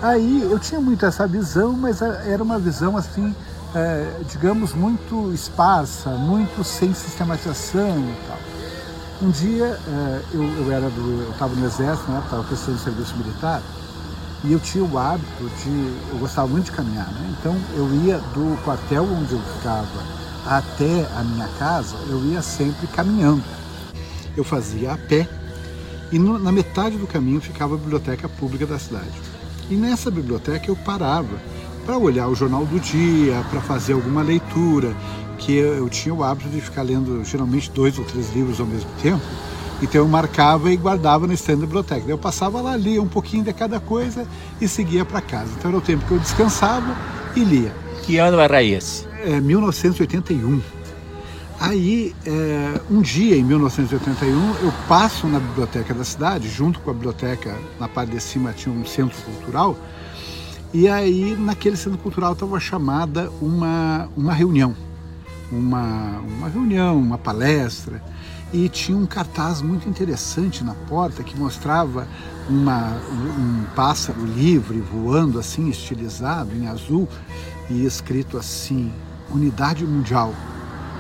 Aí 0.03 0.43
eu 0.43 0.59
tinha 0.59 0.81
muito 0.81 1.05
essa 1.05 1.27
visão, 1.27 1.73
mas 1.73 2.01
era 2.03 2.43
uma 2.43 2.59
visão 2.59 2.97
assim, 2.97 3.35
é, 3.75 4.21
digamos, 4.31 4.73
muito 4.73 5.33
esparsa, 5.33 6.11
muito 6.11 6.63
sem 6.63 6.95
sistematização 6.95 7.99
e 7.99 8.17
tal. 8.27 8.39
Um 9.21 9.31
dia 9.31 9.65
é, 9.65 10.23
eu, 10.33 10.43
eu 10.43 10.73
era 10.73 10.89
do, 10.89 11.23
eu 11.25 11.31
estava 11.33 11.55
no 11.55 11.67
exército, 11.67 12.11
né? 12.11 12.21
Estava 12.25 12.45
prestando 12.45 12.79
serviço 12.79 13.17
militar 13.17 13.61
e 14.45 14.53
eu 14.53 14.61
tinha 14.61 14.85
o 14.85 14.97
hábito 14.99 15.51
de, 15.61 15.93
eu 16.13 16.19
gostava 16.21 16.47
muito 16.47 16.67
de 16.67 16.73
caminhar, 16.73 17.11
né? 17.13 17.35
Então 17.39 17.57
eu 17.75 17.93
ia 18.05 18.19
do 18.19 18.57
quartel 18.63 19.03
onde 19.03 19.33
eu 19.33 19.41
ficava 19.41 20.18
até 20.49 21.07
a 21.15 21.23
minha 21.23 21.47
casa, 21.59 21.97
eu 22.09 22.25
ia 22.25 22.41
sempre 22.41 22.87
caminhando. 22.87 23.45
Eu 24.37 24.43
fazia 24.43 24.93
a 24.93 24.97
pé 24.97 25.29
e 26.11 26.19
no, 26.19 26.39
na 26.39 26.51
metade 26.51 26.97
do 26.97 27.07
caminho 27.07 27.41
ficava 27.41 27.75
a 27.75 27.79
biblioteca 27.79 28.29
pública 28.29 28.65
da 28.65 28.79
cidade. 28.79 29.13
E 29.71 29.75
nessa 29.75 30.11
biblioteca 30.11 30.71
eu 30.71 30.77
parava 30.77 31.39
para 31.85 31.99
olhar 31.99 32.29
o 32.29 32.35
jornal 32.35 32.65
do 32.65 32.81
dia, 32.81 33.45
para 33.51 33.61
fazer 33.61 33.93
alguma 33.93 34.23
leitura 34.23 34.97
que 35.39 35.57
eu 35.57 35.89
tinha 35.89 36.15
o 36.15 36.25
hábito 36.25 36.49
de 36.49 36.61
ficar 36.61 36.83
lendo 36.83 37.23
geralmente 37.25 37.71
dois 37.71 37.99
ou 37.99 38.05
três 38.05 38.33
livros 38.35 38.59
ao 38.59 38.67
mesmo 38.67 38.91
tempo. 39.03 39.23
Então 39.83 40.01
eu 40.01 40.09
marcava 40.09 40.73
e 40.73 40.77
guardava 40.77 41.27
no 41.27 41.33
stand 41.35 41.59
da 41.59 41.67
biblioteca. 41.67 42.05
Eu 42.09 42.19
passava 42.19 42.61
lá, 42.61 42.77
lia 42.77 43.01
um 43.03 43.09
pouquinho 43.09 43.45
de 43.45 43.53
cada 43.53 43.79
coisa 43.79 44.27
e 44.61 44.67
seguia 44.67 45.05
para 45.05 45.21
casa. 45.21 45.51
Então 45.57 45.71
era 45.71 45.79
o 45.79 45.83
tempo 45.83 46.05
que 46.07 46.13
eu 46.13 46.19
descansava 46.19 46.97
e 47.37 47.45
lia. 47.45 47.73
Que 48.03 48.19
ano 48.19 48.39
era 48.39 48.63
esse? 48.63 49.08
É, 49.29 49.43
1981. 49.43 50.59
Aí, 51.61 52.15
é, 52.25 52.81
um 52.91 53.03
dia 53.03 53.37
em 53.37 53.45
1981, 53.45 54.55
eu 54.63 54.73
passo 54.89 55.27
na 55.27 55.39
biblioteca 55.39 55.93
da 55.93 56.03
cidade, 56.03 56.49
junto 56.49 56.81
com 56.81 56.91
a 56.91 56.95
biblioteca, 56.95 57.55
na 57.79 57.87
parte 57.87 58.13
de 58.13 58.23
cima 58.23 58.55
tinha 58.55 58.75
um 58.75 58.87
centro 58.87 59.21
cultural, 59.23 59.77
e 60.73 60.89
aí 60.89 61.37
naquele 61.37 61.77
centro 61.77 61.99
cultural 61.99 62.33
estava 62.33 62.59
chamada 62.59 63.31
uma, 63.43 64.09
uma 64.17 64.33
reunião 64.33 64.75
uma, 65.51 66.21
uma 66.21 66.49
reunião, 66.49 66.99
uma 66.99 67.19
palestra, 67.19 68.03
e 68.53 68.69
tinha 68.69 68.97
um 68.97 69.07
cartaz 69.07 69.61
muito 69.61 69.89
interessante 69.89 70.65
na 70.65 70.75
porta 70.75 71.23
que 71.23 71.37
mostrava 71.37 72.07
uma, 72.49 72.97
um 73.39 73.65
pássaro 73.75 74.25
livre 74.25 74.81
voando 74.81 75.39
assim, 75.39 75.69
estilizado 75.69 76.55
em 76.55 76.67
azul, 76.67 77.09
e 77.71 77.85
escrito 77.85 78.39
assim: 78.39 78.93
Unidade 79.31 79.85
Mundial, 79.87 80.35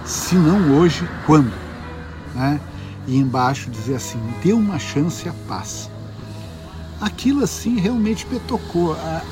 se 0.04 0.34
não 0.34 0.78
hoje, 0.78 1.08
quando? 1.26 1.52
Né? 2.34 2.60
E 3.06 3.16
embaixo 3.16 3.70
dizia 3.70 3.96
assim: 3.96 4.18
dê 4.42 4.52
uma 4.52 4.78
chance 4.78 5.28
à 5.28 5.32
paz 5.46 5.90
aquilo 7.00 7.42
assim 7.44 7.78
realmente 7.78 8.26
me 8.26 8.38
tocou. 8.40 8.92
A, 8.92 9.22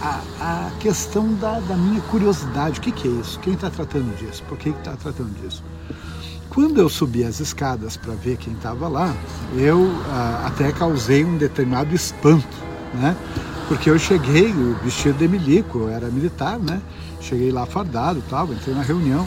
a, 0.40 0.66
a 0.66 0.70
questão 0.78 1.34
da, 1.34 1.58
da, 1.60 1.76
minha 1.76 2.00
curiosidade: 2.02 2.78
o 2.78 2.82
que, 2.82 2.92
que 2.92 3.08
é 3.08 3.10
isso? 3.10 3.38
Quem 3.40 3.54
está 3.54 3.70
tratando 3.70 4.16
disso? 4.16 4.42
Por 4.48 4.58
que 4.58 4.70
está 4.70 4.96
tratando 4.96 5.34
disso? 5.40 5.62
Quando 6.50 6.80
eu 6.80 6.88
subi 6.88 7.22
as 7.24 7.40
escadas 7.40 7.96
para 7.96 8.14
ver 8.14 8.36
quem 8.36 8.54
estava 8.54 8.88
lá, 8.88 9.14
eu 9.56 9.90
a, 10.08 10.46
até 10.46 10.72
causei 10.72 11.24
um 11.24 11.36
determinado 11.36 11.94
espanto, 11.94 12.56
né? 12.94 13.16
Porque 13.68 13.90
eu 13.90 13.98
cheguei 13.98 14.54
vestido 14.82 15.18
de 15.18 15.28
milico, 15.28 15.78
eu 15.78 15.88
era 15.88 16.08
militar, 16.08 16.58
né? 16.58 16.80
Cheguei 17.28 17.50
lá 17.50 17.66
fardado, 17.66 18.23
tal, 18.30 18.52
entrei 18.52 18.75
na 18.75 18.83
reunião 18.83 19.26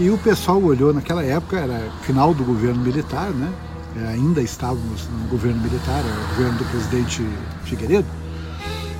e 0.00 0.10
o 0.10 0.16
pessoal 0.16 0.62
olhou 0.62 0.94
naquela 0.94 1.22
época, 1.22 1.58
era 1.58 1.90
final 2.02 2.32
do 2.32 2.42
governo 2.42 2.82
militar, 2.82 3.30
né? 3.30 3.52
É, 3.96 4.08
ainda 4.08 4.40
estávamos 4.40 5.06
no 5.08 5.28
governo 5.28 5.60
militar, 5.60 6.02
o 6.02 6.28
governo 6.34 6.58
do 6.58 6.64
presidente 6.64 7.22
Figueiredo. 7.64 8.06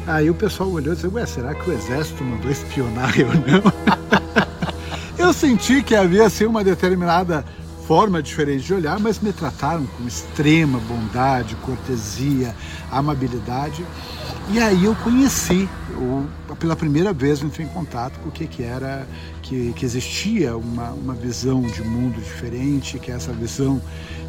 Aí 0.07 0.29
o 0.29 0.35
pessoal 0.35 0.69
olhou 0.69 0.93
e 0.93 0.97
disse, 0.97 1.09
ué, 1.09 1.25
será 1.25 1.55
que 1.55 1.71
o 1.71 1.73
exército 1.73 2.23
mandou 2.23 2.51
espionar 2.51 3.19
eu 3.19 3.29
não? 3.29 3.73
eu 5.17 5.33
senti 5.33 5.83
que 5.83 5.95
havia 5.95 6.27
assim, 6.27 6.45
uma 6.45 6.63
determinada 6.63 7.45
forma 7.87 8.23
diferente 8.23 8.65
de 8.65 8.75
olhar, 8.75 8.99
mas 9.01 9.21
me 9.21 9.33
trataram 9.33 9.87
com 9.87 10.07
extrema 10.07 10.79
bondade, 10.81 11.57
cortesia, 11.57 12.55
amabilidade. 12.93 13.85
E 14.51 14.59
aí 14.59 14.85
eu 14.85 14.95
conheci, 14.97 15.69
eu, 15.91 16.29
pela 16.57 16.77
primeira 16.77 17.13
vez 17.13 17.43
entrei 17.43 17.67
em 17.67 17.71
contato 17.71 18.19
com 18.21 18.29
o 18.29 18.33
que, 18.33 18.47
que 18.47 18.63
era, 18.63 19.07
que, 19.43 19.73
que 19.75 19.85
existia 19.85 20.57
uma, 20.57 20.91
uma 20.91 21.15
visão 21.15 21.63
de 21.63 21.83
mundo 21.83 22.21
diferente, 22.21 22.99
que 22.99 23.11
essa 23.11 23.33
visão 23.33 23.81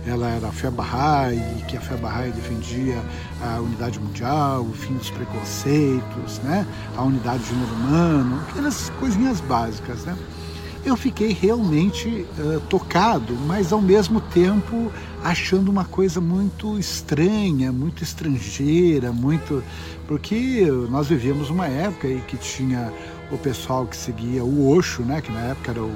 ela 0.05 0.27
era 0.29 0.47
a 0.47 0.51
fé 0.51 0.69
Bahá'í, 0.69 1.39
que 1.67 1.77
a 1.77 1.81
fé 1.81 1.95
Bahá'í 1.95 2.31
defendia 2.31 3.01
a 3.41 3.59
unidade 3.59 3.99
mundial, 3.99 4.61
o 4.61 4.73
fim 4.73 4.95
dos 4.95 5.09
preconceitos, 5.11 6.39
né? 6.43 6.65
a 6.97 7.03
unidade 7.03 7.39
do 7.39 7.45
gênero 7.45 7.73
humano, 7.73 8.41
aquelas 8.49 8.89
coisinhas 8.99 9.39
básicas. 9.41 10.03
Né? 10.05 10.17
Eu 10.83 10.97
fiquei 10.97 11.31
realmente 11.33 12.25
uh, 12.39 12.59
tocado, 12.69 13.33
mas 13.45 13.71
ao 13.71 13.81
mesmo 13.81 14.19
tempo 14.19 14.91
achando 15.23 15.69
uma 15.69 15.85
coisa 15.85 16.19
muito 16.19 16.79
estranha, 16.79 17.71
muito 17.71 18.03
estrangeira, 18.03 19.11
muito 19.11 19.63
porque 20.07 20.65
nós 20.89 21.07
vivíamos 21.07 21.49
uma 21.49 21.67
época 21.67 22.07
em 22.07 22.19
que 22.21 22.35
tinha 22.35 22.91
o 23.31 23.37
pessoal 23.37 23.85
que 23.85 23.95
seguia 23.95 24.43
o 24.43 24.69
Osho, 24.75 25.03
né, 25.03 25.21
que 25.21 25.31
na 25.31 25.39
época 25.39 25.71
era 25.71 25.81
o 25.81 25.93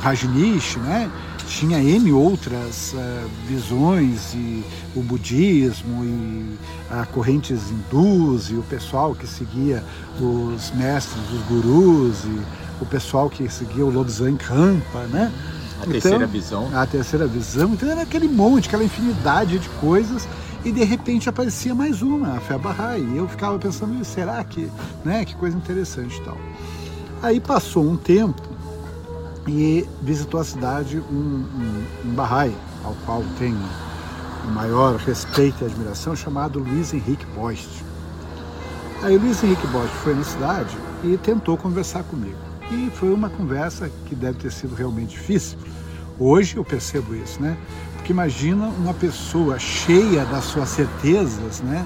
Rajneesh, 0.00 0.76
né, 0.76 1.10
tinha 1.46 1.82
N 1.82 2.12
outras 2.12 2.92
uh, 2.92 3.28
visões 3.46 4.34
e 4.34 4.62
o 4.94 5.02
budismo 5.02 6.04
e 6.04 6.56
uh, 6.92 7.06
correntes 7.12 7.70
hindus 7.70 8.50
e 8.50 8.54
o 8.54 8.62
pessoal 8.62 9.14
que 9.14 9.26
seguia 9.26 9.82
os 10.20 10.70
mestres, 10.72 11.22
os 11.32 11.42
gurus 11.42 12.24
e 12.24 12.59
o 12.80 12.86
pessoal 12.86 13.28
que 13.28 13.48
seguia 13.48 13.84
o 13.84 13.90
Lobsang 13.90 14.42
Rampa, 14.42 15.00
né? 15.08 15.32
A 15.80 15.82
então, 15.82 15.92
terceira 15.92 16.26
visão. 16.26 16.70
A 16.74 16.86
terceira 16.86 17.26
visão. 17.26 17.72
Então 17.72 17.88
era 17.88 18.02
aquele 18.02 18.28
monte, 18.28 18.68
aquela 18.68 18.84
infinidade 18.84 19.58
de 19.58 19.68
coisas 19.80 20.28
e 20.64 20.70
de 20.70 20.84
repente 20.84 21.28
aparecia 21.28 21.74
mais 21.74 22.02
uma, 22.02 22.36
a 22.36 22.40
Fé 22.40 22.58
Bahá'í. 22.58 23.02
E 23.14 23.16
eu 23.16 23.28
ficava 23.28 23.58
pensando, 23.58 24.04
será 24.04 24.42
que, 24.44 24.70
né, 25.04 25.24
que 25.24 25.34
coisa 25.36 25.56
interessante 25.56 26.18
e 26.18 26.22
tal. 26.22 26.36
Aí 27.22 27.40
passou 27.40 27.84
um 27.84 27.96
tempo 27.96 28.42
e 29.46 29.86
visitou 30.02 30.40
a 30.40 30.44
cidade 30.44 30.98
um, 30.98 31.14
um, 31.14 31.84
um 32.06 32.14
Bahá'í, 32.14 32.54
ao 32.84 32.94
qual 33.06 33.22
tenho 33.38 33.58
o 34.46 34.50
maior 34.50 34.96
respeito 34.96 35.62
e 35.62 35.66
admiração, 35.66 36.14
chamado 36.14 36.58
Luiz 36.58 36.92
Henrique 36.92 37.26
Bost. 37.34 37.68
Aí 39.02 39.16
o 39.16 39.20
Luiz 39.20 39.42
Henrique 39.42 39.66
Bost 39.68 39.94
foi 40.02 40.14
na 40.14 40.24
cidade 40.24 40.76
e 41.02 41.16
tentou 41.16 41.56
conversar 41.56 42.02
comigo. 42.04 42.49
E 42.70 42.90
foi 42.94 43.12
uma 43.12 43.28
conversa 43.28 43.90
que 44.06 44.14
deve 44.14 44.38
ter 44.38 44.52
sido 44.52 44.74
realmente 44.74 45.10
difícil. 45.10 45.58
Hoje 46.18 46.56
eu 46.56 46.64
percebo 46.64 47.14
isso, 47.14 47.42
né? 47.42 47.56
Porque 47.96 48.12
imagina 48.12 48.68
uma 48.68 48.94
pessoa 48.94 49.58
cheia 49.58 50.24
das 50.26 50.44
suas 50.44 50.68
certezas, 50.68 51.60
né? 51.60 51.84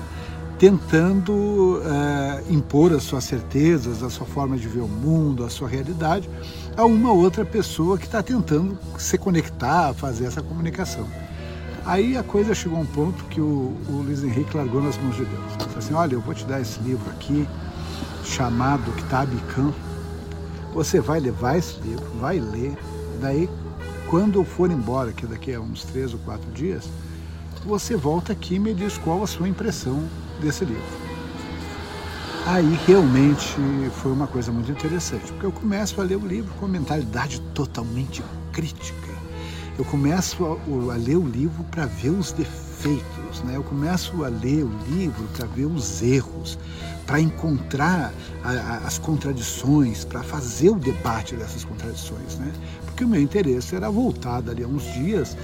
Tentando 0.59 1.81
é, 1.85 2.45
impor 2.51 2.93
as 2.93 3.03
suas 3.03 3.25
certezas, 3.25 4.03
a 4.03 4.11
sua 4.11 4.27
forma 4.27 4.57
de 4.57 4.69
ver 4.69 4.81
o 4.81 4.89
mundo, 4.89 5.45
a 5.45 5.49
sua 5.49 5.69
realidade, 5.69 6.29
a 6.77 6.85
uma 6.85 7.13
outra 7.13 7.45
pessoa 7.45 7.97
que 7.97 8.05
está 8.05 8.23
tentando 8.23 8.79
se 8.99 9.17
conectar, 9.17 9.95
fazer 9.95 10.27
essa 10.27 10.43
comunicação. 10.43 11.07
Aí 11.87 12.17
a 12.17 12.23
coisa 12.23 12.55
chegou 12.55 12.79
a 12.79 12.83
um 12.83 12.87
ponto 12.87 13.25
que 13.25 13.41
o, 13.41 13.75
o 13.89 14.03
Luiz 14.07 14.23
Henrique 14.23 14.57
largou 14.57 14.83
nas 14.83 14.97
mãos 14.99 15.17
de 15.17 15.25
Deus. 15.25 15.45
Ele 15.55 15.65
disse 15.67 15.79
assim, 15.79 15.95
olha, 15.95 16.15
eu 16.15 16.21
vou 16.21 16.35
te 16.35 16.45
dar 16.45 16.61
esse 16.61 16.81
livro 16.81 17.09
aqui, 17.11 17.47
chamado 18.25 18.91
Kitab 18.93 19.31
Khan. 19.55 19.73
Você 20.75 21.01
vai 21.01 21.21
levar 21.21 21.57
esse 21.57 21.79
livro, 21.81 22.05
vai 22.21 22.41
ler, 22.41 22.77
daí 23.21 23.49
quando 24.11 24.41
eu 24.41 24.45
for 24.45 24.71
embora, 24.71 25.13
que 25.13 25.27
daqui 25.27 25.55
a 25.55 25.61
uns 25.61 25.85
três 25.85 26.13
ou 26.13 26.19
quatro 26.21 26.51
dias, 26.53 26.89
você 27.65 27.97
volta 27.97 28.33
aqui 28.33 28.57
e 28.57 28.59
me 28.59 28.75
diz 28.75 28.99
qual 28.99 29.23
a 29.23 29.27
sua 29.27 29.49
impressão 29.49 30.03
desse 30.41 30.65
livro. 30.65 30.83
Aí 32.47 32.79
realmente 32.87 33.57
foi 34.03 34.13
uma 34.13 34.27
coisa 34.27 34.53
muito 34.53 34.71
interessante, 34.71 35.33
porque 35.33 35.47
eu 35.47 35.53
começo 35.53 35.99
a 36.01 36.05
ler 36.05 36.17
o 36.17 36.27
livro 36.27 36.53
com 36.61 36.67
mentalidade 36.67 37.41
totalmente 37.55 38.23
crítica. 38.53 39.15
Eu 39.79 39.85
começo 39.85 40.45
a, 40.45 40.93
a 40.93 40.97
ler 40.97 41.17
o 41.17 41.27
livro 41.27 41.65
para 41.71 41.87
ver 41.87 42.11
os 42.11 42.33
defeitos, 42.33 42.64
né? 42.89 43.57
eu 43.57 43.63
começo 43.63 44.25
a 44.25 44.29
ler 44.29 44.65
o 44.65 44.71
livro 44.89 45.25
para 45.37 45.47
ver 45.47 45.67
os 45.67 46.03
erros, 46.03 46.59
para 47.07 47.21
encontrar 47.21 48.13
a, 48.43 48.51
a, 48.51 48.77
as 48.87 48.99
contradições, 48.99 50.05
para 50.05 50.23
fazer 50.23 50.71
o 50.71 50.75
debate 50.75 51.35
dessas 51.35 51.65
contradições. 51.65 52.37
Né? 52.39 52.53
Porque 52.85 53.05
o 53.05 53.09
meu 53.09 53.21
interesse 53.21 53.75
era 53.75 53.91
voltar 53.91 54.41
dali 54.41 54.63
a 54.65 54.67
uns 54.69 54.85
dias 54.95 55.37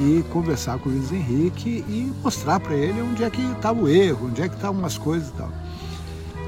e 0.00 0.24
conversar 0.30 0.78
com 0.78 0.88
o 0.88 0.92
Luiz 0.92 1.12
Henrique 1.12 1.84
e 1.88 2.12
mostrar 2.22 2.58
para 2.60 2.74
ele 2.74 3.00
onde 3.02 3.22
é 3.22 3.30
que 3.30 3.42
estava 3.52 3.80
o 3.80 3.88
erro, 3.88 4.28
onde 4.28 4.42
é 4.42 4.48
que 4.48 4.54
estavam 4.54 4.84
as 4.84 4.96
coisas 4.96 5.28
e 5.28 5.32
tal. 5.32 5.52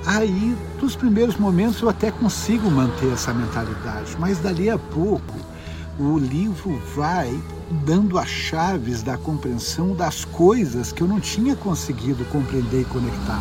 Aí, 0.05 0.57
nos 0.81 0.97
primeiros 0.97 1.37
momentos, 1.37 1.81
eu 1.81 1.89
até 1.89 2.11
consigo 2.11 2.69
manter 2.71 3.13
essa 3.13 3.33
mentalidade, 3.33 4.17
mas 4.19 4.39
dali 4.39 4.69
a 4.69 4.79
pouco 4.79 5.35
o 5.99 6.19
livro 6.19 6.81
vai 6.97 7.33
dando 7.73 8.19
as 8.19 8.29
chaves 8.29 9.03
da 9.03 9.17
compreensão 9.17 9.95
das 9.95 10.25
coisas 10.25 10.93
que 10.93 11.03
eu 11.03 11.09
não 11.09 11.19
tinha 11.19 11.57
conseguido 11.57 12.25
compreender 12.27 12.83
e 12.83 12.85
conectar. 12.85 13.41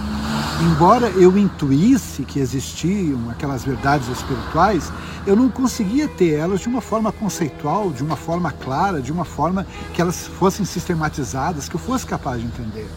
Embora 0.61 1.09
eu 1.09 1.37
intuísse 1.37 2.23
que 2.23 2.39
existiam 2.39 3.29
aquelas 3.29 3.63
verdades 3.63 4.07
espirituais, 4.07 4.91
eu 5.27 5.35
não 5.35 5.49
conseguia 5.49 6.07
ter 6.07 6.33
elas 6.33 6.61
de 6.61 6.67
uma 6.67 6.81
forma 6.81 7.11
conceitual, 7.11 7.91
de 7.91 8.03
uma 8.03 8.15
forma 8.15 8.51
clara, 8.51 9.01
de 9.01 9.11
uma 9.11 9.25
forma 9.25 9.67
que 9.93 10.01
elas 10.01 10.27
fossem 10.27 10.65
sistematizadas, 10.65 11.67
que 11.67 11.75
eu 11.75 11.79
fosse 11.79 12.05
capaz 12.05 12.41
de 12.41 12.47
entender. 12.47 12.89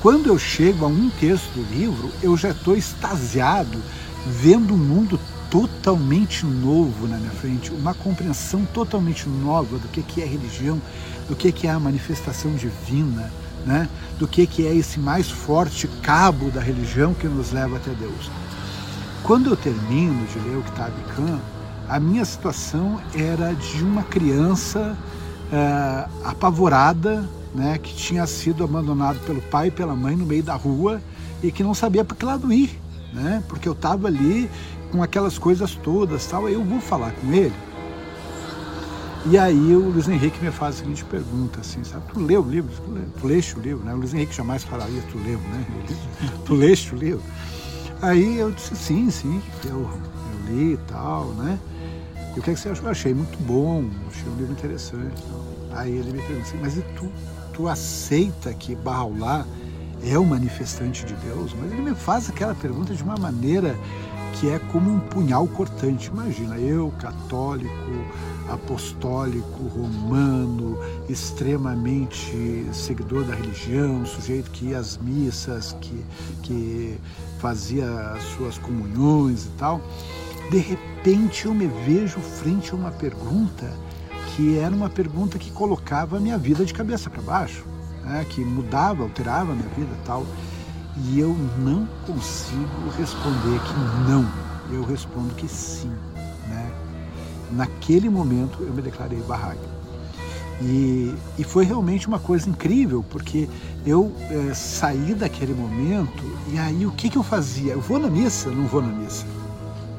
Quando 0.00 0.28
eu 0.28 0.38
chego 0.38 0.84
a 0.84 0.88
um 0.88 1.10
texto 1.10 1.52
do 1.54 1.62
livro, 1.62 2.10
eu 2.22 2.36
já 2.36 2.50
estou 2.50 2.76
extasiado, 2.76 3.78
vendo 4.26 4.74
um 4.74 4.78
mundo 4.78 5.18
totalmente 5.52 6.46
novo 6.46 7.06
na 7.06 7.18
minha 7.18 7.30
frente, 7.30 7.70
uma 7.72 7.92
compreensão 7.92 8.64
totalmente 8.64 9.28
nova 9.28 9.76
do 9.78 9.86
que, 9.88 10.22
é 10.22 10.24
religião, 10.24 10.80
do 11.28 11.36
que, 11.36 11.66
é 11.66 11.70
a 11.70 11.78
manifestação 11.78 12.54
divina, 12.54 13.30
né? 13.66 13.86
do 14.18 14.26
que, 14.26 14.46
que 14.46 14.66
é 14.66 14.74
esse 14.74 14.98
mais 14.98 15.30
forte 15.30 15.86
cabo 16.02 16.50
da 16.50 16.58
religião 16.58 17.12
que 17.12 17.28
nos 17.28 17.52
leva 17.52 17.76
até 17.76 17.90
Deus. 17.90 18.30
Quando 19.22 19.50
eu 19.50 19.56
termino 19.56 20.26
de 20.26 20.38
ler 20.38 20.56
o 20.56 20.62
Kitab 20.62 20.92
Khan, 21.14 21.38
a 21.86 22.00
minha 22.00 22.24
situação 22.24 22.98
era 23.14 23.52
de 23.52 23.84
uma 23.84 24.04
criança 24.04 24.96
é, 25.52 26.08
apavorada 26.24 27.28
né, 27.54 27.76
que 27.76 27.94
tinha 27.94 28.26
sido 28.26 28.64
abandonado 28.64 29.18
pelo 29.26 29.42
pai 29.42 29.68
e 29.68 29.70
pela 29.70 29.94
mãe 29.94 30.16
no 30.16 30.24
meio 30.24 30.42
da 30.42 30.54
rua 30.54 30.98
e 31.42 31.52
que 31.52 31.62
não 31.62 31.74
sabia 31.74 32.02
para 32.02 32.16
que 32.16 32.24
lado 32.24 32.50
ir, 32.50 32.80
né, 33.12 33.42
porque 33.46 33.68
eu 33.68 33.74
estava 33.74 34.08
ali 34.08 34.48
com 34.92 35.02
aquelas 35.02 35.38
coisas 35.38 35.74
todas, 35.74 36.26
tal. 36.26 36.48
Eu 36.48 36.62
vou 36.62 36.80
falar 36.80 37.12
com 37.12 37.32
ele. 37.32 37.54
E 39.24 39.38
aí 39.38 39.74
o 39.74 39.90
Luiz 39.90 40.08
Henrique 40.08 40.44
me 40.44 40.50
faz 40.50 40.76
a 40.76 40.78
seguinte 40.80 41.04
pergunta, 41.04 41.60
assim, 41.60 41.82
sabe? 41.84 42.04
Tu 42.12 42.20
leu 42.20 42.42
o 42.42 42.48
livro? 42.48 42.70
Tu, 43.20 43.26
leste 43.26 43.56
o 43.56 43.60
livro, 43.60 43.84
né? 43.84 43.94
O 43.94 43.96
Luiz 43.96 44.12
Henrique 44.12 44.34
jamais 44.34 44.64
falaria 44.64 45.00
tu 45.10 45.18
leu, 45.18 45.38
né? 45.38 45.66
Tu 46.44 46.54
leste 46.54 46.94
o 46.94 46.98
livro? 46.98 47.22
Aí 48.00 48.38
eu 48.38 48.50
disse, 48.50 48.74
sim, 48.74 49.10
sim, 49.10 49.40
eu, 49.64 49.88
eu 49.88 50.52
li 50.52 50.72
e 50.72 50.76
tal, 50.88 51.26
né? 51.34 51.58
E 52.36 52.40
o 52.40 52.42
que, 52.42 52.50
é 52.50 52.54
que 52.54 52.60
você 52.60 52.68
achou? 52.68 52.86
Eu 52.86 52.90
achei 52.90 53.14
muito 53.14 53.38
bom, 53.44 53.88
achei 54.08 54.28
um 54.28 54.36
livro 54.36 54.52
interessante. 54.52 55.22
Aí 55.70 55.92
ele 55.92 56.12
me 56.12 56.18
pergunta 56.18 56.48
assim, 56.48 56.58
mas 56.60 56.76
e 56.76 56.82
tu? 56.96 57.08
tu 57.52 57.68
aceita 57.68 58.52
que 58.52 58.74
Bahá'u'lláh 58.74 59.46
é 60.04 60.18
o 60.18 60.24
manifestante 60.24 61.04
de 61.04 61.14
Deus? 61.14 61.54
Mas 61.60 61.70
ele 61.70 61.82
me 61.82 61.94
faz 61.94 62.28
aquela 62.28 62.54
pergunta 62.54 62.94
de 62.94 63.02
uma 63.02 63.16
maneira 63.16 63.78
que 64.34 64.48
é 64.48 64.58
como 64.58 64.90
um 64.90 64.98
punhal 64.98 65.46
cortante. 65.48 66.08
Imagina, 66.08 66.56
eu, 66.58 66.92
católico, 66.98 67.70
apostólico, 68.48 69.64
romano, 69.68 70.78
extremamente 71.08 72.66
seguidor 72.72 73.24
da 73.24 73.34
religião, 73.34 74.04
sujeito 74.04 74.50
que 74.50 74.66
ia 74.66 74.78
às 74.78 74.96
missas, 74.98 75.76
que, 75.80 76.04
que 76.42 76.98
fazia 77.38 77.88
as 78.12 78.22
suas 78.36 78.58
comunhões 78.58 79.46
e 79.46 79.50
tal. 79.58 79.80
De 80.50 80.58
repente 80.58 81.46
eu 81.46 81.54
me 81.54 81.66
vejo 81.66 82.20
frente 82.20 82.72
a 82.72 82.74
uma 82.74 82.90
pergunta 82.90 83.72
que 84.34 84.58
era 84.58 84.74
uma 84.74 84.88
pergunta 84.88 85.38
que 85.38 85.50
colocava 85.50 86.16
a 86.16 86.20
minha 86.20 86.38
vida 86.38 86.64
de 86.64 86.72
cabeça 86.72 87.10
para 87.10 87.20
baixo, 87.22 87.64
né? 88.04 88.24
que 88.28 88.40
mudava, 88.42 89.02
alterava 89.02 89.52
a 89.52 89.54
minha 89.54 89.68
vida 89.70 89.94
tal. 90.04 90.26
E 90.96 91.18
eu 91.18 91.34
não 91.58 91.86
consigo 92.06 92.90
responder 92.96 93.60
que 93.60 94.10
não. 94.10 94.26
Eu 94.70 94.84
respondo 94.84 95.34
que 95.34 95.48
sim. 95.48 95.92
Né? 96.48 96.72
Naquele 97.52 98.08
momento 98.10 98.62
eu 98.62 98.72
me 98.72 98.82
declarei 98.82 99.20
barraca. 99.20 99.72
E, 100.60 101.14
e 101.38 101.44
foi 101.44 101.64
realmente 101.64 102.06
uma 102.06 102.18
coisa 102.18 102.48
incrível, 102.48 103.04
porque 103.10 103.48
eu 103.84 104.12
é, 104.30 104.54
saí 104.54 105.14
daquele 105.14 105.54
momento 105.54 106.22
e 106.52 106.58
aí 106.58 106.86
o 106.86 106.92
que, 106.92 107.08
que 107.08 107.18
eu 107.18 107.22
fazia? 107.22 107.72
Eu 107.72 107.80
vou 107.80 107.98
na 107.98 108.08
missa? 108.08 108.50
Não 108.50 108.66
vou 108.66 108.80
na 108.80 108.92
missa. 108.92 109.26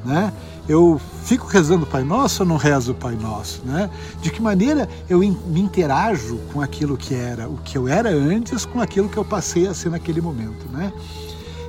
Né? 0.04 0.32
eu 0.68 1.00
fico 1.24 1.46
rezando 1.46 1.84
o 1.84 1.86
Pai 1.86 2.04
Nosso 2.04 2.42
ou 2.42 2.48
não 2.48 2.56
rezo 2.56 2.92
o 2.92 2.94
Pai 2.94 3.14
Nosso, 3.14 3.62
né? 3.64 3.90
De 4.20 4.30
que 4.30 4.40
maneira 4.40 4.88
eu 5.08 5.18
me 5.18 5.60
interajo 5.60 6.38
com 6.52 6.60
aquilo 6.60 6.96
que 6.96 7.14
era 7.14 7.48
o 7.48 7.58
que 7.58 7.76
eu 7.76 7.86
era 7.86 8.10
antes 8.10 8.64
com 8.64 8.80
aquilo 8.80 9.08
que 9.08 9.16
eu 9.16 9.24
passei 9.24 9.66
a 9.66 9.74
ser 9.74 9.90
naquele 9.90 10.20
momento, 10.20 10.66
né? 10.72 10.92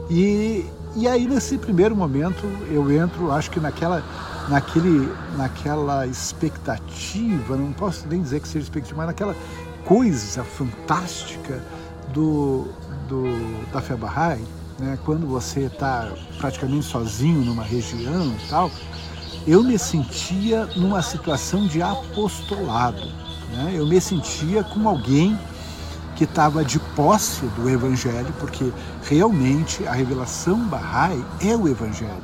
E, 0.10 0.65
e 0.95 1.08
aí 1.08 1.28
nesse 1.28 1.58
primeiro 1.58 1.95
momento 1.95 2.45
eu 2.71 2.89
entro, 2.91 3.32
acho 3.32 3.52
que 3.52 3.60
naquela 3.60 4.04
naquele 4.48 5.12
naquela 5.36 6.08
expectativa, 6.08 7.58
não 7.58 7.74
posso 7.74 8.08
nem 8.08 8.21
dizer 8.21 8.39
que 8.39 8.48
seja 8.48 8.63
expectativa, 8.63 8.98
mas 8.98 9.08
naquela 9.08 9.36
coisa 9.84 10.43
fantástica 10.43 11.62
do, 12.13 12.65
do 13.10 13.71
da 13.74 13.82
Fé 13.82 13.95
Bahá'í, 13.95 14.41
né, 14.80 14.98
quando 15.06 15.26
você 15.26 15.62
está 15.62 16.12
praticamente 16.38 16.86
sozinho 16.86 17.42
numa 17.42 17.64
região 17.64 18.28
e 18.28 18.50
tal, 18.50 18.72
eu 19.48 19.64
me 19.64 19.78
sentia 19.78 20.66
numa 20.76 21.02
situação 21.02 21.68
de 21.68 21.82
apostolado. 21.82 23.06
Né? 23.52 23.74
Eu 23.76 23.86
me 23.86 24.00
sentia 24.02 24.64
como 24.64 24.90
alguém 24.90 25.38
que 26.16 26.24
estava 26.24 26.64
de 26.64 26.80
posse 26.80 27.46
do 27.58 27.70
Evangelho, 27.70 28.34
porque 28.40 28.72
realmente 29.04 29.86
a 29.86 29.92
revelação 29.92 30.58
Bahá'í 30.68 31.24
é 31.42 31.56
o 31.56 31.68
Evangelho. 31.68 32.24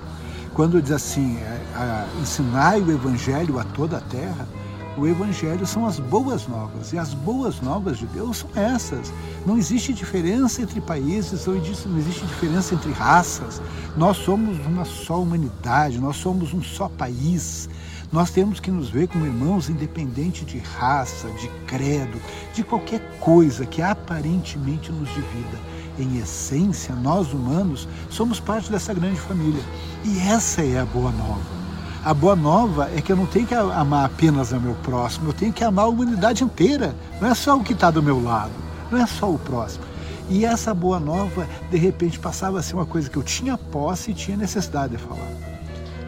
Quando 0.53 0.81
diz 0.81 0.91
assim, 0.91 1.37
é, 1.37 2.07
ensinai 2.21 2.81
o 2.81 2.91
Evangelho 2.91 3.59
a 3.59 3.63
toda 3.63 3.97
a 3.97 4.01
terra, 4.01 4.47
o 4.97 5.07
Evangelho 5.07 5.65
são 5.65 5.85
as 5.85 5.99
boas 5.99 6.47
novas, 6.47 6.91
e 6.91 6.97
as 6.97 7.13
boas 7.13 7.61
novas 7.61 7.97
de 7.97 8.05
Deus 8.07 8.37
são 8.37 8.49
essas. 8.55 9.13
Não 9.45 9.57
existe 9.57 9.93
diferença 9.93 10.61
entre 10.61 10.81
países, 10.81 11.45
não 11.45 11.55
existe, 11.55 11.87
não 11.87 11.97
existe 11.97 12.25
diferença 12.25 12.75
entre 12.75 12.91
raças. 12.91 13.61
Nós 13.95 14.17
somos 14.17 14.57
uma 14.65 14.83
só 14.83 15.21
humanidade, 15.21 15.99
nós 15.99 16.17
somos 16.17 16.53
um 16.53 16.61
só 16.61 16.89
país. 16.89 17.69
Nós 18.11 18.29
temos 18.29 18.59
que 18.59 18.69
nos 18.69 18.89
ver 18.89 19.07
como 19.07 19.25
irmãos, 19.25 19.69
independente 19.69 20.43
de 20.43 20.59
raça, 20.59 21.29
de 21.31 21.47
credo, 21.65 22.21
de 22.53 22.61
qualquer 22.61 22.99
coisa 23.19 23.65
que 23.65 23.81
aparentemente 23.81 24.91
nos 24.91 25.07
divida. 25.09 25.57
Em 25.97 26.17
essência, 26.17 26.93
nós 26.95 27.31
humanos 27.31 27.87
somos 28.09 28.39
parte 28.39 28.69
dessa 28.69 28.93
grande 28.93 29.19
família. 29.19 29.63
E 30.03 30.19
essa 30.19 30.61
é 30.61 30.79
a 30.79 30.85
boa 30.85 31.11
nova. 31.11 31.60
A 32.03 32.15
boa 32.15 32.35
nova 32.35 32.89
é 32.95 32.99
que 32.99 33.11
eu 33.11 33.15
não 33.15 33.27
tenho 33.27 33.45
que 33.45 33.53
amar 33.53 34.05
apenas 34.05 34.51
o 34.51 34.59
meu 34.59 34.73
próximo, 34.75 35.29
eu 35.29 35.33
tenho 35.33 35.53
que 35.53 35.63
amar 35.63 35.85
a 35.85 35.87
humanidade 35.87 36.43
inteira. 36.43 36.95
Não 37.21 37.29
é 37.29 37.35
só 37.35 37.55
o 37.55 37.63
que 37.63 37.73
está 37.73 37.91
do 37.91 38.01
meu 38.01 38.23
lado, 38.23 38.51
não 38.89 38.97
é 38.97 39.05
só 39.05 39.31
o 39.31 39.37
próximo. 39.37 39.85
E 40.27 40.43
essa 40.43 40.73
boa 40.73 40.99
nova, 40.99 41.47
de 41.69 41.77
repente, 41.77 42.19
passava 42.19 42.57
a 42.57 42.63
ser 42.63 42.73
uma 42.73 42.87
coisa 42.87 43.07
que 43.07 43.17
eu 43.17 43.21
tinha 43.21 43.55
posse 43.55 44.11
e 44.11 44.13
tinha 44.15 44.35
necessidade 44.35 44.97
de 44.97 45.03
falar. 45.03 45.29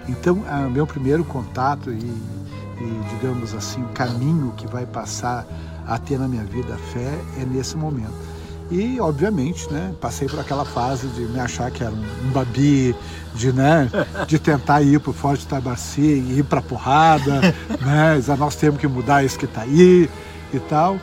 Então, 0.10 0.44
o 0.68 0.72
meu 0.72 0.88
primeiro 0.88 1.24
contato 1.24 1.92
e, 1.92 1.96
e, 1.96 3.02
digamos 3.12 3.54
assim, 3.54 3.84
o 3.84 3.90
caminho 3.90 4.52
que 4.58 4.66
vai 4.66 4.88
passar 4.88 5.46
a 5.86 6.00
ter 6.00 6.18
na 6.18 6.28
minha 6.28 6.44
vida 6.44 6.74
a 6.74 6.78
fé 6.78 7.20
é 7.40 7.46
nesse 7.46 7.78
momento. 7.78 8.33
E, 8.74 9.00
obviamente, 9.00 9.72
né, 9.72 9.94
passei 10.02 10.28
por 10.28 10.40
aquela 10.40 10.66
fase 10.66 11.06
de 11.10 11.22
me 11.22 11.40
achar 11.40 11.70
que 11.70 11.84
era 11.84 11.94
um, 11.94 12.32
babi, 12.32 12.96
de, 13.36 13.54
né, 13.54 13.88
de 14.26 14.40
tentar 14.40 14.82
ir 14.82 15.00
para 15.00 15.12
o 15.12 15.14
Forte 15.14 15.46
Tabaci 15.46 16.02
e 16.02 16.40
ir 16.40 16.44
para 16.44 16.60
porrada, 16.60 17.40
né, 17.80 18.20
nós 18.36 18.56
temos 18.56 18.80
que 18.80 18.88
mudar 18.88 19.24
isso 19.24 19.38
que 19.38 19.46
está 19.46 19.62
aí 19.62 20.10
e 20.52 20.60
tal. 20.60 20.98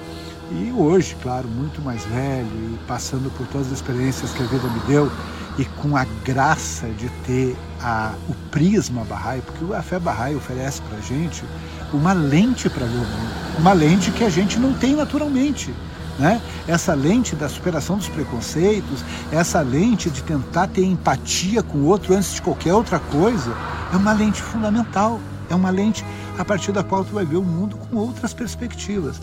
E 0.50 0.72
hoje, 0.76 1.16
claro, 1.22 1.46
muito 1.46 1.80
mais 1.80 2.04
velho 2.06 2.48
e 2.48 2.78
passando 2.88 3.30
por 3.38 3.46
todas 3.46 3.68
as 3.68 3.74
experiências 3.74 4.32
que 4.32 4.42
a 4.42 4.46
vida 4.46 4.66
me 4.68 4.80
deu 4.80 5.08
e 5.56 5.64
com 5.64 5.96
a 5.96 6.04
graça 6.24 6.88
de 6.88 7.08
ter 7.24 7.56
a, 7.80 8.14
o 8.28 8.34
prisma 8.50 9.04
Bahá'í, 9.04 9.42
porque 9.42 9.72
a 9.72 9.80
fé 9.80 10.00
Bahá'í 10.00 10.34
oferece 10.34 10.82
para 10.82 10.98
a 10.98 11.00
gente 11.00 11.44
uma 11.92 12.12
lente 12.12 12.68
para 12.68 12.84
ver 12.84 12.96
o 12.96 12.98
mundo, 12.98 13.58
uma 13.60 13.72
lente 13.72 14.10
que 14.10 14.24
a 14.24 14.28
gente 14.28 14.58
não 14.58 14.72
tem 14.72 14.96
naturalmente. 14.96 15.72
Né? 16.20 16.38
Essa 16.68 16.92
lente 16.92 17.34
da 17.34 17.48
superação 17.48 17.96
dos 17.96 18.06
preconceitos, 18.06 19.02
essa 19.32 19.62
lente 19.62 20.10
de 20.10 20.22
tentar 20.22 20.66
ter 20.66 20.84
empatia 20.84 21.62
com 21.62 21.78
o 21.78 21.86
outro 21.86 22.14
antes 22.14 22.34
de 22.34 22.42
qualquer 22.42 22.74
outra 22.74 22.98
coisa, 22.98 23.56
é 23.90 23.96
uma 23.96 24.12
lente 24.12 24.42
fundamental. 24.42 25.18
É 25.48 25.54
uma 25.54 25.70
lente 25.70 26.04
a 26.38 26.44
partir 26.44 26.72
da 26.72 26.84
qual 26.84 27.04
tu 27.04 27.14
vai 27.14 27.24
ver 27.24 27.38
o 27.38 27.42
mundo 27.42 27.76
com 27.76 27.96
outras 27.96 28.34
perspectivas. 28.34 29.20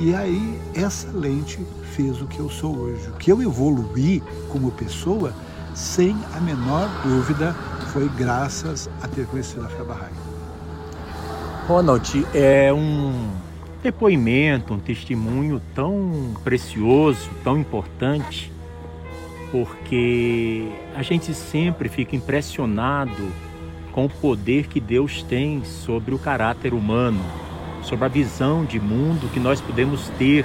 E 0.00 0.12
aí 0.12 0.60
essa 0.74 1.08
lente 1.12 1.64
fez 1.94 2.20
o 2.20 2.26
que 2.26 2.40
eu 2.40 2.50
sou 2.50 2.76
hoje. 2.76 3.08
O 3.08 3.12
que 3.12 3.30
eu 3.30 3.40
evoluí 3.40 4.20
como 4.50 4.72
pessoa, 4.72 5.32
sem 5.72 6.16
a 6.36 6.40
menor 6.40 6.88
dúvida, 7.04 7.54
foi 7.92 8.08
graças 8.08 8.90
a 9.02 9.06
ter 9.08 9.24
conhecido 9.26 9.64
a 9.64 9.68
fé 9.68 9.84
Bahá'í. 9.84 10.12
Ronald, 11.68 12.26
é 12.34 12.72
um 12.72 13.30
depoimento, 13.82 14.74
um 14.74 14.78
testemunho 14.78 15.60
tão 15.74 16.34
precioso, 16.44 17.30
tão 17.42 17.58
importante, 17.58 18.52
porque 19.50 20.68
a 20.94 21.02
gente 21.02 21.34
sempre 21.34 21.88
fica 21.88 22.14
impressionado 22.14 23.32
com 23.92 24.04
o 24.04 24.08
poder 24.08 24.68
que 24.68 24.80
Deus 24.80 25.22
tem 25.22 25.64
sobre 25.64 26.14
o 26.14 26.18
caráter 26.18 26.72
humano 26.72 27.20
sobre 27.82 28.04
a 28.04 28.08
visão 28.08 28.64
de 28.64 28.78
mundo 28.78 29.30
que 29.32 29.40
nós 29.40 29.60
podemos 29.60 30.08
ter, 30.10 30.44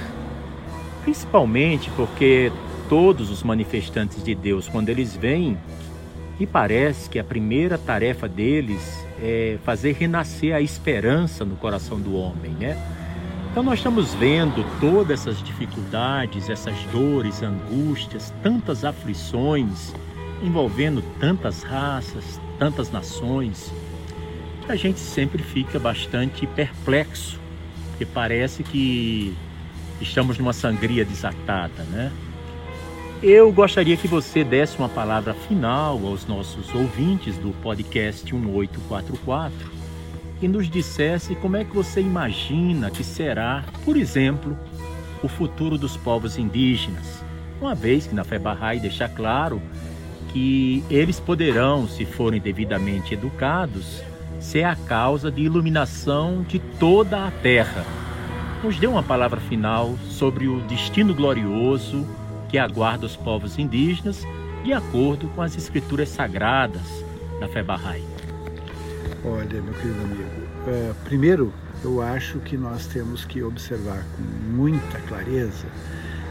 principalmente 1.02 1.90
porque 1.90 2.50
todos 2.88 3.30
os 3.30 3.42
manifestantes 3.42 4.22
de 4.22 4.34
Deus, 4.34 4.68
quando 4.68 4.88
eles 4.88 5.14
vêm, 5.14 5.56
e 6.38 6.46
parece 6.46 7.08
que 7.08 7.18
a 7.18 7.24
primeira 7.24 7.78
tarefa 7.78 8.28
deles 8.28 9.06
é 9.22 9.58
fazer 9.64 9.92
renascer 9.92 10.54
a 10.54 10.60
esperança 10.60 11.44
no 11.44 11.56
coração 11.56 11.98
do 11.98 12.14
homem, 12.14 12.52
né? 12.52 12.76
Então 13.56 13.64
nós 13.64 13.78
estamos 13.78 14.12
vendo 14.12 14.62
todas 14.78 15.20
essas 15.20 15.42
dificuldades, 15.42 16.50
essas 16.50 16.76
dores, 16.92 17.42
angústias, 17.42 18.30
tantas 18.42 18.84
aflições 18.84 19.94
envolvendo 20.42 21.02
tantas 21.18 21.62
raças, 21.62 22.38
tantas 22.58 22.90
nações 22.90 23.72
a 24.68 24.76
gente 24.76 25.00
sempre 25.00 25.42
fica 25.42 25.78
bastante 25.78 26.46
perplexo, 26.48 27.40
porque 27.88 28.04
parece 28.04 28.62
que 28.62 29.34
estamos 30.02 30.36
numa 30.36 30.52
sangria 30.52 31.02
desatada, 31.02 31.82
né? 31.84 32.12
Eu 33.22 33.50
gostaria 33.50 33.96
que 33.96 34.06
você 34.06 34.44
desse 34.44 34.76
uma 34.76 34.90
palavra 34.90 35.32
final 35.32 35.98
aos 36.06 36.26
nossos 36.26 36.74
ouvintes 36.74 37.38
do 37.38 37.52
podcast 37.62 38.34
1844 38.34 39.75
e 40.40 40.48
nos 40.48 40.68
dissesse 40.68 41.34
como 41.36 41.56
é 41.56 41.64
que 41.64 41.74
você 41.74 42.00
imagina 42.00 42.90
que 42.90 43.02
será, 43.02 43.64
por 43.84 43.96
exemplo, 43.96 44.56
o 45.22 45.28
futuro 45.28 45.78
dos 45.78 45.96
povos 45.96 46.38
indígenas, 46.38 47.24
uma 47.60 47.74
vez 47.74 48.06
que 48.06 48.14
na 48.14 48.22
Bahá'í 48.22 48.80
deixa 48.80 49.08
claro 49.08 49.60
que 50.32 50.84
eles 50.90 51.18
poderão, 51.18 51.88
se 51.88 52.04
forem 52.04 52.40
devidamente 52.40 53.14
educados, 53.14 54.02
ser 54.38 54.64
a 54.64 54.76
causa 54.76 55.30
de 55.30 55.42
iluminação 55.42 56.42
de 56.42 56.58
toda 56.58 57.26
a 57.26 57.30
terra. 57.30 57.84
Nos 58.62 58.78
dê 58.78 58.86
uma 58.86 59.02
palavra 59.02 59.40
final 59.40 59.96
sobre 60.08 60.46
o 60.46 60.60
destino 60.62 61.14
glorioso 61.14 62.06
que 62.48 62.58
aguarda 62.58 63.06
os 63.06 63.16
povos 63.16 63.58
indígenas, 63.58 64.22
de 64.62 64.72
acordo 64.72 65.28
com 65.28 65.42
as 65.42 65.56
escrituras 65.56 66.08
sagradas 66.08 67.04
da 67.40 67.62
Bahá'í. 67.62 68.15
Olha, 69.28 69.60
meu 69.60 69.74
querido 69.74 70.00
amigo, 70.04 70.22
uh, 70.68 70.94
primeiro 71.04 71.52
eu 71.82 72.00
acho 72.00 72.38
que 72.38 72.56
nós 72.56 72.86
temos 72.86 73.24
que 73.24 73.42
observar 73.42 74.04
com 74.16 74.22
muita 74.52 75.00
clareza 75.00 75.66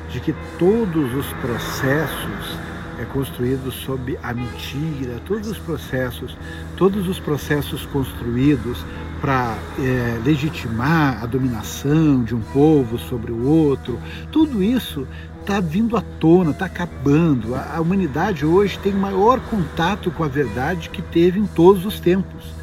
de 0.10 0.22
que 0.22 0.34
todos 0.58 1.14
os 1.14 1.28
processos 1.42 2.58
é 2.98 3.04
construído 3.04 3.70
sob 3.70 4.18
a 4.24 4.34
mentira, 4.34 5.20
todos 5.28 5.50
os 5.50 5.58
processos, 5.58 6.38
todos 6.78 7.10
os 7.10 7.20
processos 7.20 7.86
construídos 7.88 8.86
para 9.20 9.58
é, 9.78 10.18
legitimar 10.24 11.22
a 11.22 11.26
dominação 11.26 12.24
de 12.24 12.34
um 12.34 12.40
povo 12.40 12.98
sobre 12.98 13.34
o 13.34 13.46
outro, 13.46 14.00
tudo 14.32 14.64
isso 14.64 15.06
está 15.42 15.60
vindo 15.60 15.98
à 15.98 16.02
tona, 16.02 16.52
está 16.52 16.66
acabando. 16.66 17.56
A, 17.56 17.76
a 17.76 17.82
humanidade 17.82 18.46
hoje 18.46 18.80
tem 18.80 18.94
maior 18.94 19.42
contato 19.42 20.10
com 20.12 20.24
a 20.24 20.30
verdade 20.30 20.90
que 20.90 21.02
teve 21.02 21.38
em 21.38 21.46
todos 21.46 21.86
os 21.86 22.00
tempos. 22.00 22.56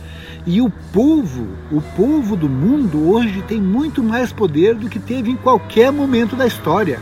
E 0.45 0.61
o 0.61 0.69
povo, 0.93 1.47
o 1.71 1.81
povo 1.81 2.37
do 2.37 2.49
mundo 2.49 3.11
hoje 3.11 3.43
tem 3.43 3.61
muito 3.61 4.03
mais 4.03 4.33
poder 4.33 4.75
do 4.75 4.89
que 4.89 4.99
teve 4.99 5.31
em 5.31 5.37
qualquer 5.37 5.93
momento 5.93 6.35
da 6.35 6.45
história. 6.45 6.99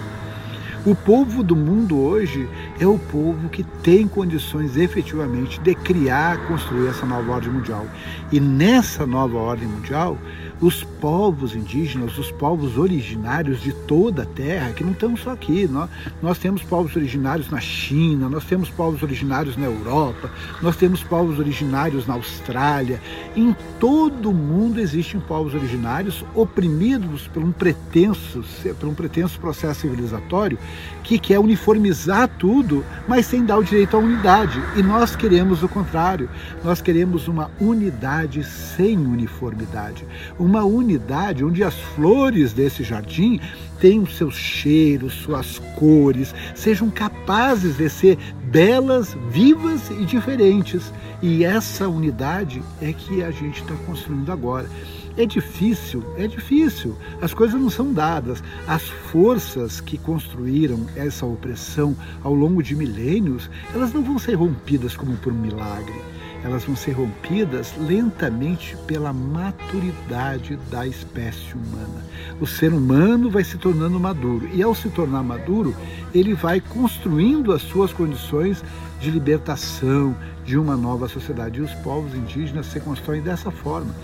O 0.85 0.94
povo 0.94 1.42
do 1.42 1.57
mundo 1.57 1.98
hoje 1.98 2.46
é 2.79 2.87
o 2.87 2.98
povo 2.98 3.48
que 3.48 3.62
tem 3.62 4.07
condições 4.07 4.76
efetivamente 4.76 5.59
de 5.61 5.74
criar, 5.74 6.46
construir 6.48 6.88
essa 6.88 7.07
nova 7.07 7.33
ordem 7.33 7.50
mundial. 7.50 7.87
E 8.31 8.38
nessa 8.38 9.07
nova 9.07 9.38
ordem 9.38 9.68
mundial, 9.68 10.18
os 10.61 10.85
povos 10.85 11.55
indígenas, 11.55 12.18
os 12.18 12.31
povos 12.31 12.77
originários 12.77 13.61
de 13.62 13.73
toda 13.73 14.23
a 14.23 14.27
Terra, 14.27 14.73
que 14.73 14.85
não 14.85 14.92
estamos 14.92 15.20
só 15.20 15.31
aqui, 15.31 15.66
nós, 15.66 15.88
nós 16.20 16.38
temos 16.38 16.62
povos 16.62 16.94
originários 16.94 17.51
na 17.51 17.61
China, 17.61 18.29
nós 18.29 18.44
temos 18.44 18.68
povos 18.68 19.03
originários 19.03 19.57
na 19.57 19.66
Europa, 19.66 20.31
nós 20.61 20.77
temos 20.77 21.03
povos 21.03 21.38
originários 21.38 22.07
na 22.07 22.14
Austrália. 22.14 23.01
Em 23.35 23.57
todo 23.79 24.31
o 24.31 24.35
mundo 24.35 24.81
existem 24.81 25.20
povos 25.20 25.55
originários 25.55 26.25
oprimidos 26.35 27.27
por 27.29 27.42
um 27.42 27.53
pretenso, 27.53 28.44
por 28.79 28.88
um 28.88 28.94
pretenso 28.94 29.40
processo 29.40 29.81
civilizatório 29.81 30.59
que 31.03 31.18
quer 31.18 31.38
uniformizar 31.38 32.29
tudo, 32.38 32.85
mas 33.09 33.27
sem 33.27 33.44
dar 33.44 33.59
o 33.59 33.64
direito 33.64 33.96
à 33.96 33.99
unidade. 33.99 34.62
E 34.77 34.83
nós 34.83 35.16
queremos 35.16 35.62
o 35.62 35.68
contrário. 35.68 36.29
Nós 36.62 36.81
queremos 36.81 37.27
uma 37.27 37.51
unidade 37.61 38.44
sem 38.44 38.96
uniformidade. 38.96 40.07
Uma 40.51 40.65
unidade 40.65 41.45
onde 41.45 41.63
as 41.63 41.77
flores 41.95 42.53
desse 42.53 42.83
jardim 42.83 43.39
tenham 43.79 44.05
seus 44.05 44.35
cheiros, 44.35 45.13
suas 45.13 45.61
cores, 45.77 46.35
sejam 46.57 46.91
capazes 46.91 47.77
de 47.77 47.89
ser 47.89 48.19
belas, 48.47 49.17
vivas 49.31 49.89
e 49.93 50.05
diferentes. 50.05 50.93
E 51.23 51.45
essa 51.45 51.89
unidade 51.89 52.61
é 52.83 52.93
que 52.93 53.23
a 53.23 53.31
gente 53.31 53.63
está 53.63 53.77
construindo 53.87 54.33
agora. 54.33 54.69
É 55.17 55.25
difícil, 55.25 56.03
é 56.19 56.27
difícil. 56.27 56.97
As 57.23 57.33
coisas 57.33 57.61
não 57.61 57.71
são 57.71 57.93
dadas. 57.93 58.43
As 58.67 58.83
forças 58.83 59.81
que 59.81 59.99
construíram 59.99 60.85
essa 60.97 61.25
opressão 61.25 61.97
ao 62.25 62.35
longo 62.35 62.61
de 62.61 62.75
milênios, 62.75 63.49
elas 63.73 63.93
não 63.93 64.03
vão 64.03 64.19
ser 64.19 64.35
rompidas 64.35 64.97
como 64.97 65.17
por 65.19 65.33
um 65.33 65.39
milagre. 65.39 65.95
Elas 66.42 66.64
vão 66.64 66.74
ser 66.74 66.92
rompidas 66.92 67.74
lentamente 67.79 68.76
pela 68.87 69.12
maturidade 69.12 70.59
da 70.70 70.87
espécie 70.87 71.55
humana. 71.55 72.05
O 72.40 72.46
ser 72.46 72.72
humano 72.72 73.31
vai 73.31 73.44
se 73.44 73.59
tornando 73.59 74.00
maduro 74.00 74.48
e, 74.53 74.62
ao 74.62 74.74
se 74.74 74.88
tornar 74.88 75.22
maduro, 75.22 75.74
ele 76.14 76.35
vai 76.35 76.61
construindo 76.61 77.53
as 77.53 77.62
suas 77.62 77.92
condições 77.92 78.64
de 79.00 79.11
libertação, 79.11 80.16
de 80.44 80.57
uma 80.57 80.76
nova 80.76 81.09
sociedade. 81.09 81.59
E 81.59 81.62
os 81.62 81.72
povos 81.74 82.14
indígenas 82.14 82.66
se 82.66 82.81
constroem 82.81 83.22
dessa 83.22 83.50
forma. 83.50 83.94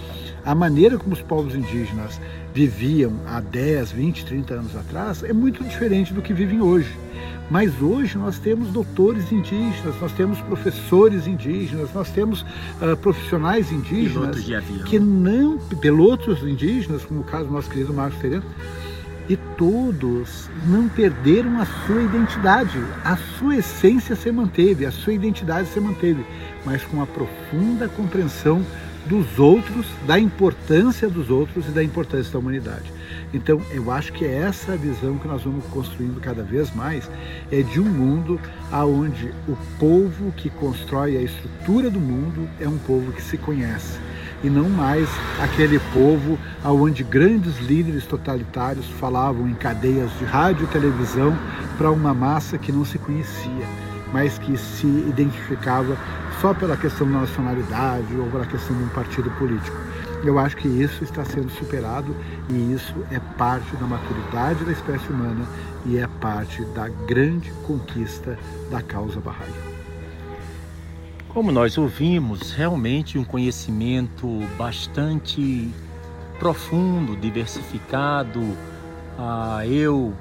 A 0.44 0.54
maneira 0.54 0.96
como 0.96 1.12
os 1.12 1.22
povos 1.22 1.54
indígenas 1.54 2.20
viviam 2.54 3.12
há 3.26 3.40
10, 3.40 3.92
20, 3.92 4.24
30 4.26 4.54
anos 4.54 4.76
atrás 4.76 5.24
é 5.24 5.32
muito 5.32 5.64
diferente 5.64 6.14
do 6.14 6.22
que 6.22 6.32
vivem 6.32 6.60
hoje. 6.60 6.96
Mas 7.50 7.80
hoje 7.80 8.18
nós 8.18 8.38
temos 8.38 8.68
doutores 8.68 9.30
indígenas, 9.30 9.94
nós 10.00 10.12
temos 10.12 10.40
professores 10.40 11.26
indígenas, 11.26 11.92
nós 11.94 12.10
temos 12.10 12.42
uh, 12.42 12.96
profissionais 13.00 13.70
indígenas 13.70 14.36
que 14.84 14.98
não, 14.98 15.58
pilotos 15.58 16.42
indígenas, 16.42 17.04
como 17.04 17.20
o 17.20 17.24
caso 17.24 17.46
do 17.46 17.52
nosso 17.52 17.70
querido 17.70 17.94
Marcos 17.94 18.18
Ferreira, 18.20 18.44
e 19.28 19.36
todos 19.36 20.48
não 20.66 20.88
perderam 20.88 21.60
a 21.60 21.66
sua 21.86 22.02
identidade. 22.02 22.78
A 23.04 23.16
sua 23.16 23.56
essência 23.56 24.14
se 24.14 24.30
manteve, 24.30 24.86
a 24.86 24.90
sua 24.90 25.12
identidade 25.12 25.68
se 25.68 25.80
manteve, 25.80 26.24
mas 26.64 26.82
com 26.84 27.02
a 27.02 27.06
profunda 27.06 27.88
compreensão 27.88 28.64
dos 29.06 29.38
outros, 29.38 29.86
da 30.06 30.18
importância 30.18 31.08
dos 31.08 31.30
outros 31.30 31.66
e 31.68 31.70
da 31.70 31.82
importância 31.82 32.32
da 32.32 32.38
humanidade. 32.38 32.95
Então, 33.34 33.60
eu 33.70 33.90
acho 33.90 34.12
que 34.12 34.24
é 34.24 34.34
essa 34.34 34.76
visão 34.76 35.18
que 35.18 35.26
nós 35.26 35.42
vamos 35.42 35.64
construindo 35.66 36.20
cada 36.20 36.42
vez 36.42 36.74
mais, 36.74 37.10
é 37.50 37.62
de 37.62 37.80
um 37.80 37.84
mundo 37.84 38.40
aonde 38.70 39.32
o 39.48 39.56
povo 39.78 40.32
que 40.32 40.48
constrói 40.48 41.16
a 41.16 41.22
estrutura 41.22 41.90
do 41.90 42.00
mundo 42.00 42.48
é 42.60 42.68
um 42.68 42.78
povo 42.78 43.12
que 43.12 43.22
se 43.22 43.36
conhece 43.36 43.98
e 44.42 44.50
não 44.50 44.68
mais 44.68 45.08
aquele 45.40 45.78
povo 45.92 46.38
aonde 46.62 47.02
grandes 47.02 47.58
líderes 47.58 48.06
totalitários 48.06 48.86
falavam 49.00 49.48
em 49.48 49.54
cadeias 49.54 50.10
de 50.18 50.24
rádio 50.24 50.64
e 50.64 50.68
televisão 50.68 51.36
para 51.76 51.90
uma 51.90 52.14
massa 52.14 52.58
que 52.58 52.72
não 52.72 52.84
se 52.84 52.98
conhecia, 52.98 53.66
mas 54.12 54.38
que 54.38 54.56
se 54.56 54.86
identificava 54.86 55.96
só 56.40 56.52
pela 56.52 56.76
questão 56.76 57.10
da 57.10 57.20
nacionalidade 57.20 58.14
ou 58.16 58.26
pela 58.30 58.46
questão 58.46 58.76
de 58.76 58.84
um 58.84 58.88
partido 58.88 59.30
político. 59.32 59.76
Eu 60.24 60.38
acho 60.38 60.56
que 60.56 60.68
isso 60.68 61.04
está 61.04 61.24
sendo 61.24 61.50
superado 61.50 62.14
e 62.50 62.72
isso 62.72 62.94
é 63.10 63.20
parte 63.36 63.76
da 63.76 63.86
maturidade 63.86 64.64
da 64.64 64.72
espécie 64.72 65.08
humana 65.08 65.46
e 65.84 65.98
é 65.98 66.06
parte 66.20 66.64
da 66.66 66.88
grande 66.88 67.50
conquista 67.66 68.38
da 68.70 68.82
causa 68.82 69.20
Bahá'í. 69.20 69.76
Como 71.28 71.52
nós 71.52 71.76
ouvimos, 71.76 72.52
realmente 72.52 73.18
um 73.18 73.24
conhecimento 73.24 74.26
bastante 74.56 75.70
profundo, 76.38 77.14
diversificado. 77.16 78.40
Ah, 79.18 79.66
eu, 79.66 80.14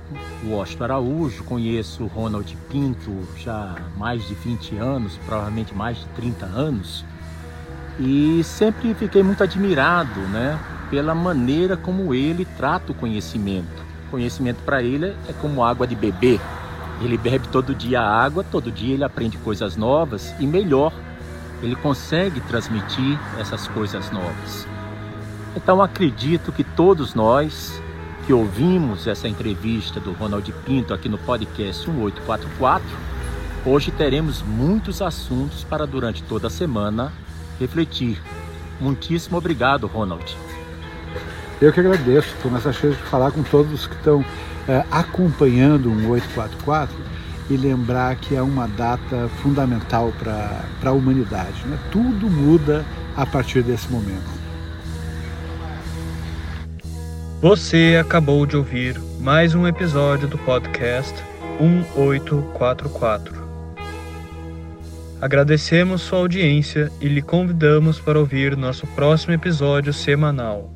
Washington 0.45 0.83
Araújo, 0.83 1.43
conheço 1.43 2.05
Ronald 2.07 2.57
Pinto 2.69 3.11
já 3.37 3.75
há 3.77 3.97
mais 3.97 4.27
de 4.27 4.33
20 4.33 4.75
anos, 4.77 5.17
provavelmente 5.25 5.73
mais 5.73 5.97
de 5.97 6.05
30 6.09 6.45
anos, 6.45 7.05
e 7.99 8.43
sempre 8.43 8.93
fiquei 8.93 9.23
muito 9.23 9.43
admirado 9.43 10.19
né, 10.21 10.59
pela 10.89 11.15
maneira 11.15 11.77
como 11.77 12.13
ele 12.13 12.45
trata 12.57 12.91
o 12.91 12.95
conhecimento. 12.95 13.83
Conhecimento 14.11 14.61
para 14.63 14.83
ele 14.83 15.15
é 15.27 15.33
como 15.41 15.63
água 15.63 15.87
de 15.87 15.95
beber. 15.95 16.39
Ele 17.01 17.17
bebe 17.17 17.47
todo 17.49 17.75
dia 17.75 18.01
água, 18.01 18.43
todo 18.43 18.71
dia 18.71 18.93
ele 18.93 19.03
aprende 19.03 19.37
coisas 19.37 19.75
novas 19.75 20.33
e 20.39 20.47
melhor, 20.47 20.93
ele 21.61 21.75
consegue 21.75 22.39
transmitir 22.41 23.19
essas 23.39 23.67
coisas 23.67 24.11
novas. 24.11 24.67
Então 25.55 25.81
acredito 25.81 26.51
que 26.51 26.63
todos 26.63 27.13
nós 27.13 27.81
que 28.25 28.33
ouvimos 28.33 29.05
essa 29.07 29.27
entrevista 29.27 29.99
do 29.99 30.11
Ronald 30.13 30.51
Pinto 30.65 30.93
aqui 30.93 31.07
no 31.07 31.17
podcast 31.17 31.87
1844, 31.89 32.87
hoje 33.65 33.91
teremos 33.91 34.41
muitos 34.41 35.01
assuntos 35.01 35.63
para 35.63 35.85
durante 35.85 36.23
toda 36.23 36.47
a 36.47 36.49
semana 36.49 37.13
refletir. 37.59 38.21
Muitíssimo 38.79 39.37
obrigado, 39.37 39.87
Ronald. 39.87 40.37
Eu 41.61 41.71
que 41.71 41.79
agradeço, 41.79 42.33
estou 42.35 42.51
nessa 42.51 42.73
chance 42.73 42.97
de 42.97 43.03
falar 43.03 43.31
com 43.31 43.41
todos 43.43 43.87
que 43.87 43.95
estão 43.95 44.23
é, 44.67 44.83
acompanhando 44.91 45.89
um 45.89 46.09
844 46.09 46.95
e 47.49 47.55
lembrar 47.55 48.15
que 48.15 48.35
é 48.35 48.41
uma 48.41 48.67
data 48.67 49.29
fundamental 49.41 50.11
para 50.19 50.89
a 50.89 50.91
humanidade. 50.91 51.65
Né? 51.65 51.77
Tudo 51.91 52.29
muda 52.29 52.83
a 53.15 53.25
partir 53.25 53.61
desse 53.61 53.89
momento. 53.91 54.35
Você 57.41 58.01
acabou 58.01 58.45
de 58.45 58.57
ouvir 58.57 58.99
mais 59.19 59.53
um 59.53 59.67
episódio 59.67 60.27
do 60.27 60.37
podcast 60.39 61.13
1844. 61.59 63.44
Agradecemos 65.21 66.01
sua 66.01 66.19
audiência 66.19 66.91
e 66.99 67.07
lhe 67.07 67.21
convidamos 67.21 67.99
para 67.99 68.19
ouvir 68.19 68.57
nosso 68.57 68.85
próximo 68.87 69.33
episódio 69.33 69.93
semanal. 69.93 70.73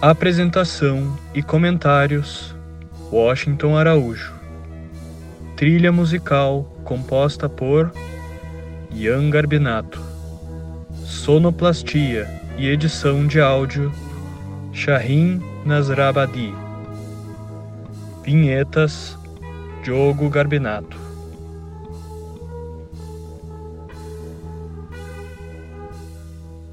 Apresentação 0.00 1.16
e 1.34 1.42
comentários: 1.42 2.54
Washington 3.10 3.76
Araújo. 3.76 4.32
Trilha 5.56 5.90
musical 5.90 6.64
composta 6.84 7.48
por 7.48 7.92
Ian 8.92 9.28
Garbinato. 9.28 10.00
Sonoplastia 11.04 12.28
e 12.56 12.68
edição 12.68 13.26
de 13.26 13.40
áudio 13.40 13.92
Shahin 14.72 15.42
Nasrabadi. 15.64 16.54
Vinhetas 18.22 19.18
Diogo 19.82 20.28
Garbinato. 20.28 21.05